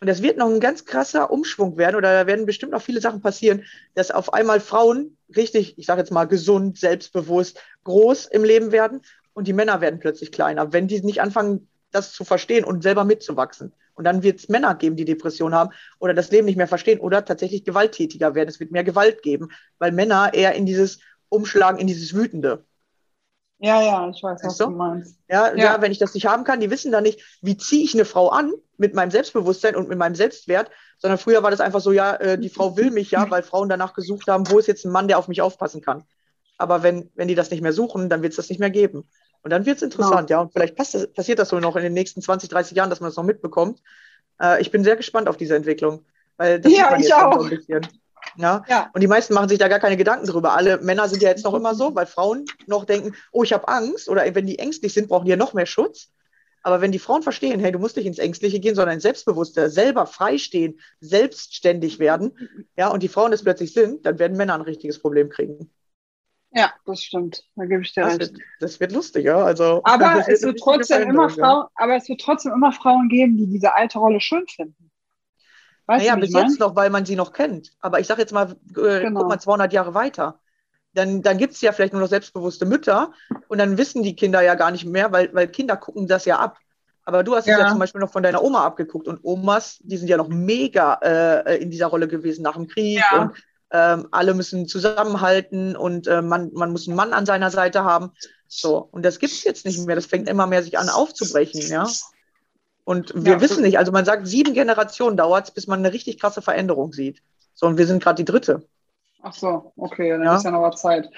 [0.00, 3.00] Und das wird noch ein ganz krasser Umschwung werden oder da werden bestimmt noch viele
[3.00, 3.62] Sachen passieren,
[3.94, 9.02] dass auf einmal Frauen richtig, ich sage jetzt mal, gesund, selbstbewusst, groß im Leben werden
[9.32, 13.04] und die Männer werden plötzlich kleiner, wenn die nicht anfangen, das zu verstehen und selber
[13.04, 13.72] mitzuwachsen.
[13.94, 15.70] Und dann wird es Männer geben, die Depression haben
[16.00, 18.48] oder das Leben nicht mehr verstehen oder tatsächlich gewalttätiger werden.
[18.48, 20.98] Es wird mehr Gewalt geben, weil Männer eher in dieses
[21.32, 22.64] umschlagen in dieses Wütende.
[23.58, 25.18] Ja, ja, ich weiß, was du meinst.
[25.28, 25.80] Ja, ja, ja.
[25.80, 28.28] wenn ich das nicht haben kann, die wissen dann nicht, wie ziehe ich eine Frau
[28.28, 30.68] an mit meinem Selbstbewusstsein und mit meinem Selbstwert,
[30.98, 33.68] sondern früher war das einfach so, ja, äh, die Frau will mich ja, weil Frauen
[33.68, 36.02] danach gesucht haben, wo ist jetzt ein Mann, der auf mich aufpassen kann.
[36.58, 39.08] Aber wenn, wenn die das nicht mehr suchen, dann wird es das nicht mehr geben.
[39.42, 40.40] Und dann wird es interessant, genau.
[40.40, 40.42] ja.
[40.42, 43.10] Und vielleicht passt, passiert das so noch in den nächsten 20, 30 Jahren, dass man
[43.10, 43.80] das noch mitbekommt.
[44.40, 46.04] Äh, ich bin sehr gespannt auf diese Entwicklung.
[46.36, 47.48] Weil das ja, ich auch.
[47.48, 47.80] So.
[48.36, 48.64] Ja?
[48.68, 48.90] ja?
[48.92, 50.54] Und die meisten machen sich da gar keine Gedanken drüber.
[50.54, 53.68] Alle Männer sind ja jetzt noch immer so, weil Frauen noch denken, oh, ich habe
[53.68, 54.08] Angst.
[54.08, 56.10] Oder wenn die ängstlich sind, brauchen die ja noch mehr Schutz.
[56.62, 59.68] Aber wenn die Frauen verstehen, hey, du musst nicht ins Ängstliche gehen, sondern ins Selbstbewusste,
[59.68, 62.36] selber freistehen, selbstständig werden,
[62.76, 65.70] ja, und die Frauen das plötzlich sind, dann werden Männer ein richtiges Problem kriegen.
[66.54, 67.44] Ja, das stimmt.
[67.56, 68.32] Da gebe ich dir das recht.
[68.32, 69.42] Wird, das wird lustig, ja.
[69.42, 73.46] Also, aber, es wird trotzdem immer Frauen, aber es wird trotzdem immer Frauen geben, die
[73.46, 74.91] diese alte Rolle schön finden.
[75.86, 77.72] Weißt naja, bis jetzt noch, weil man sie noch kennt.
[77.80, 79.20] Aber ich sage jetzt mal, äh, genau.
[79.20, 80.38] guck mal 200 Jahre weiter.
[80.94, 83.12] Dann, dann gibt es ja vielleicht nur noch selbstbewusste Mütter
[83.48, 86.38] und dann wissen die Kinder ja gar nicht mehr, weil, weil Kinder gucken das ja
[86.38, 86.58] ab.
[87.04, 87.54] Aber du hast ja.
[87.54, 90.28] es ja zum Beispiel noch von deiner Oma abgeguckt und Omas, die sind ja noch
[90.28, 93.22] mega äh, in dieser Rolle gewesen nach dem Krieg ja.
[93.22, 93.32] und
[93.72, 98.12] ähm, alle müssen zusammenhalten und äh, man, man muss einen Mann an seiner Seite haben.
[98.46, 99.96] So, und das gibt es jetzt nicht mehr.
[99.96, 101.88] Das fängt immer mehr sich an aufzubrechen, ja.
[102.84, 105.92] Und wir ja, wissen nicht, also man sagt, sieben Generationen dauert es, bis man eine
[105.92, 107.22] richtig krasse Veränderung sieht.
[107.54, 108.66] So, und wir sind gerade die dritte.
[109.22, 110.36] Ach so, okay, dann ja.
[110.36, 111.08] ist ja noch was Zeit.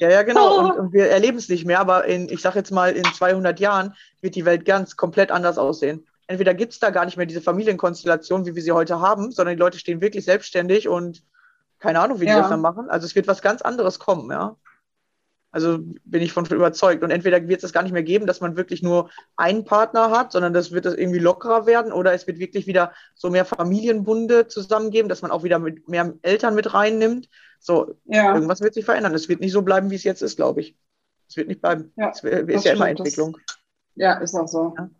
[0.00, 0.58] Ja, ja, genau.
[0.64, 3.60] Und, und wir erleben es nicht mehr, aber in, ich sage jetzt mal, in 200
[3.60, 6.04] Jahren wird die Welt ganz komplett anders aussehen.
[6.26, 9.54] Entweder gibt es da gar nicht mehr diese Familienkonstellation, wie wir sie heute haben, sondern
[9.54, 11.22] die Leute stehen wirklich selbstständig und
[11.78, 12.40] keine Ahnung, wie die ja.
[12.40, 12.88] das dann machen.
[12.88, 14.56] Also es wird was ganz anderes kommen, ja.
[15.52, 17.04] Also bin ich von überzeugt.
[17.04, 20.32] Und entweder wird es gar nicht mehr geben, dass man wirklich nur einen Partner hat,
[20.32, 24.48] sondern das wird das irgendwie lockerer werden oder es wird wirklich wieder so mehr Familienbunde
[24.48, 27.28] zusammengeben, dass man auch wieder mit mehr Eltern mit reinnimmt.
[27.60, 28.34] So, ja.
[28.34, 29.14] irgendwas wird sich verändern.
[29.14, 30.76] Es wird nicht so bleiben, wie es jetzt ist, glaube ich.
[31.28, 31.92] Es wird nicht bleiben.
[31.96, 33.36] Ja, es ist ja immer Entwicklung.
[33.46, 33.56] Das,
[33.94, 34.74] ja, ist auch so.
[34.76, 34.90] Ja.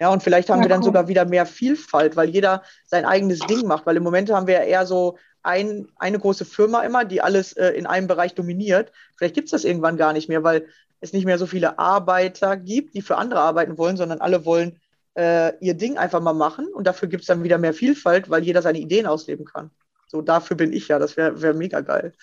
[0.00, 0.86] Ja, und vielleicht haben ja, wir dann cool.
[0.86, 3.84] sogar wieder mehr Vielfalt, weil jeder sein eigenes Ding macht.
[3.84, 7.52] Weil im Moment haben wir ja eher so ein, eine große Firma immer, die alles
[7.52, 8.92] äh, in einem Bereich dominiert.
[9.16, 10.66] Vielleicht gibt es das irgendwann gar nicht mehr, weil
[11.00, 14.80] es nicht mehr so viele Arbeiter gibt, die für andere arbeiten wollen, sondern alle wollen
[15.14, 16.66] äh, ihr Ding einfach mal machen.
[16.68, 19.70] Und dafür gibt es dann wieder mehr Vielfalt, weil jeder seine Ideen ausleben kann.
[20.06, 20.98] So, dafür bin ich ja.
[20.98, 22.12] Das wäre wär mega geil.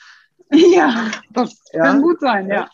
[0.51, 1.85] Ja, das ja.
[1.85, 2.69] kann gut sein, ja.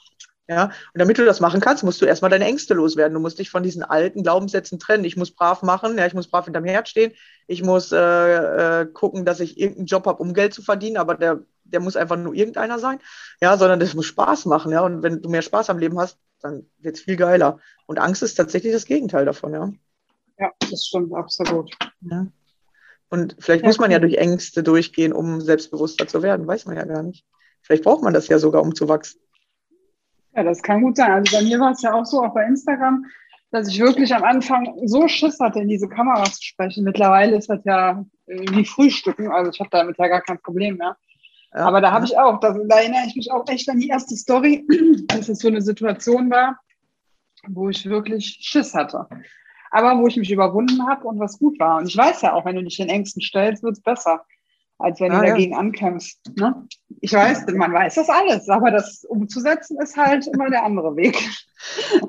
[0.52, 3.14] Ja, und damit du das machen kannst, musst du erstmal deine Ängste loswerden.
[3.14, 5.06] Du musst dich von diesen alten Glaubenssätzen trennen.
[5.06, 7.14] Ich muss brav machen, ja, ich muss brav hinterm Herd stehen.
[7.47, 11.16] Ich muss äh, äh, gucken, dass ich irgendeinen Job habe, um Geld zu verdienen, aber
[11.16, 12.99] der, der muss einfach nur irgendeiner sein.
[13.39, 14.82] Ja, sondern das muss Spaß machen, ja.
[14.82, 17.60] Und wenn du mehr Spaß am Leben hast, dann wird es viel geiler.
[17.86, 19.72] Und Angst ist tatsächlich das Gegenteil davon, ja.
[20.38, 21.74] Ja, das stimmt, absolut.
[22.02, 22.28] Ja.
[23.08, 23.93] Und vielleicht ja, muss man cool.
[23.93, 26.45] ja durch Ängste durchgehen, um selbstbewusster zu werden.
[26.45, 27.26] Weiß man ja gar nicht.
[27.62, 29.22] Vielleicht braucht man das ja sogar, um zu wachsen.
[30.36, 31.12] Ja, das kann gut sein.
[31.12, 33.06] Also bei mir war es ja auch so, auch bei Instagram,
[33.52, 36.86] dass ich wirklich am Anfang so Schiss hatte, in diese Kamera zu sprechen.
[36.86, 40.96] Mittlerweile ist das ja wie Frühstücken, also ich habe damit ja gar kein Problem mehr.
[41.54, 43.90] Ja, Aber da habe ich auch, da, da, erinnere ich mich auch echt an die
[43.90, 44.66] erste Story,
[45.08, 46.58] dass es so eine Situation war,
[47.50, 49.08] wo ich wirklich Schiss hatte.
[49.70, 51.78] Aber wo ich mich überwunden habe und was gut war.
[51.80, 54.26] Und ich weiß ja auch, wenn du dich den Ängsten stellst, wird es besser
[54.82, 55.60] als wenn ah, du dagegen ja.
[55.60, 56.20] ankämpfst.
[56.36, 56.68] Ne?
[57.02, 61.18] Ich weiß, man weiß das alles, aber das umzusetzen ist halt immer der andere Weg.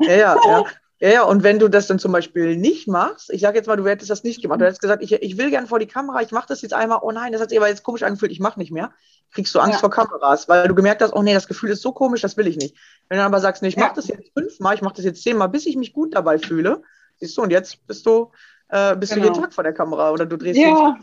[0.00, 0.64] Ja, ja, ja.
[1.02, 3.76] Ja, ja, und wenn du das dann zum Beispiel nicht machst, ich sage jetzt mal,
[3.76, 6.22] du hättest das nicht gemacht, du hättest gesagt, ich, ich will gerne vor die Kamera,
[6.22, 8.38] ich mache das jetzt einmal, oh nein, das hat sich aber jetzt komisch angefühlt, ich
[8.38, 8.92] mache nicht mehr,
[9.32, 9.78] kriegst du Angst ja.
[9.80, 12.46] vor Kameras, weil du gemerkt hast, oh nee, das Gefühl ist so komisch, das will
[12.46, 12.76] ich nicht.
[13.08, 13.82] Wenn du aber sagst, nee, ich ja.
[13.82, 16.82] mache das jetzt fünfmal, ich mache das jetzt zehnmal, bis ich mich gut dabei fühle,
[17.18, 18.30] siehst du, und jetzt bist du,
[18.68, 19.22] äh, bist genau.
[19.22, 19.46] du jeden genau.
[19.46, 20.96] Tag vor der Kamera oder du drehst ja.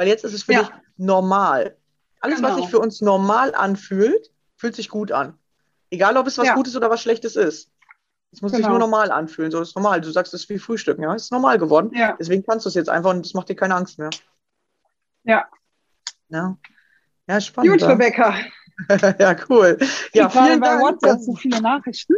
[0.00, 1.76] Weil jetzt ist es für dich normal.
[2.20, 2.48] Alles, genau.
[2.48, 5.34] was sich für uns normal anfühlt, fühlt sich gut an.
[5.90, 6.54] Egal, ob es was ja.
[6.54, 7.70] Gutes oder was Schlechtes ist.
[8.32, 8.62] Es muss genau.
[8.62, 9.50] sich nur normal anfühlen.
[9.50, 10.00] So ist normal.
[10.00, 11.14] Du sagst, es ist wie Frühstücken, ja.
[11.14, 11.90] Es ist normal geworden.
[11.94, 12.16] Ja.
[12.18, 14.08] Deswegen kannst du es jetzt einfach und es macht dir keine Angst mehr.
[15.24, 15.46] Ja.
[16.30, 16.56] Ja,
[17.28, 17.72] ja spannend.
[17.72, 18.36] Gut, Rebecca.
[19.18, 19.76] ja, cool.
[20.14, 20.80] Ja, ich vielen bei Dank.
[20.80, 22.14] WhatsApp so viele Nachrichten.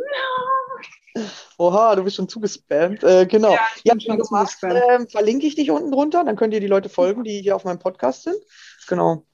[1.59, 3.03] Oha, du bist schon zugespammt.
[3.05, 3.53] Äh, genau.
[3.53, 6.67] Ja, ja schon du machst, äh, verlinke ich dich unten drunter, dann könnt ihr die
[6.67, 8.37] Leute folgen, die hier auf meinem Podcast sind.
[8.89, 9.25] Genau.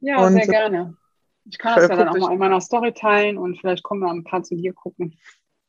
[0.00, 0.96] Ja, und, sehr gerne.
[1.44, 4.10] Ich kann das ja dann auch mal in meiner Story teilen und vielleicht kommen wir
[4.10, 5.18] ein paar zu dir gucken.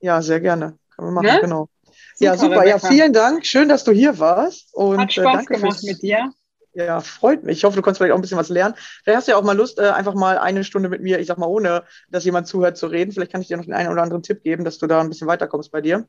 [0.01, 0.77] Ja, sehr gerne.
[0.95, 1.41] Können wir machen, ne?
[1.41, 1.69] genau.
[2.15, 2.61] Super, ja, super.
[2.61, 2.69] Rebecca.
[2.69, 3.45] Ja, vielen Dank.
[3.45, 4.73] Schön, dass du hier warst.
[4.73, 6.31] Und, Hat äh, Spaß äh, gemacht mit dir.
[6.73, 7.57] Ja, freut mich.
[7.57, 8.75] Ich hoffe, du konntest vielleicht auch ein bisschen was lernen.
[9.03, 11.27] Vielleicht hast du ja auch mal Lust, äh, einfach mal eine Stunde mit mir, ich
[11.27, 13.11] sag mal, ohne dass jemand zuhört, zu reden.
[13.11, 15.09] Vielleicht kann ich dir noch den einen oder anderen Tipp geben, dass du da ein
[15.09, 16.07] bisschen weiterkommst bei dir.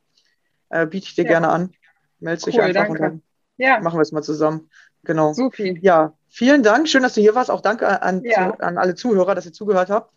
[0.69, 1.31] Äh, biete ich dir ja.
[1.31, 1.73] gerne an.
[2.21, 2.93] Dich cool, einfach danke.
[2.93, 3.23] und dann
[3.57, 3.81] ja.
[3.81, 4.69] machen wir es mal zusammen.
[5.05, 5.33] Genau.
[5.33, 5.79] So viel.
[5.83, 6.89] Ja, vielen Dank.
[6.89, 7.51] Schön, dass du hier warst.
[7.51, 8.53] Auch danke an, ja.
[8.53, 10.13] zu, an alle Zuhörer, dass ihr zugehört habt.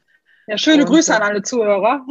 [0.48, 2.06] Ja, schöne und, Grüße an alle Zuhörer.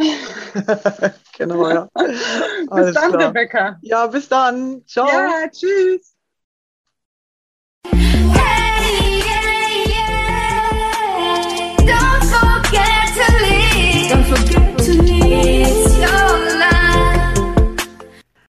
[1.37, 1.89] genau, ja.
[1.95, 3.29] bis dann, klar.
[3.29, 3.79] Rebecca.
[3.83, 4.83] Ja, bis dann.
[4.87, 5.07] Ciao.
[5.07, 6.15] Ja, tschüss.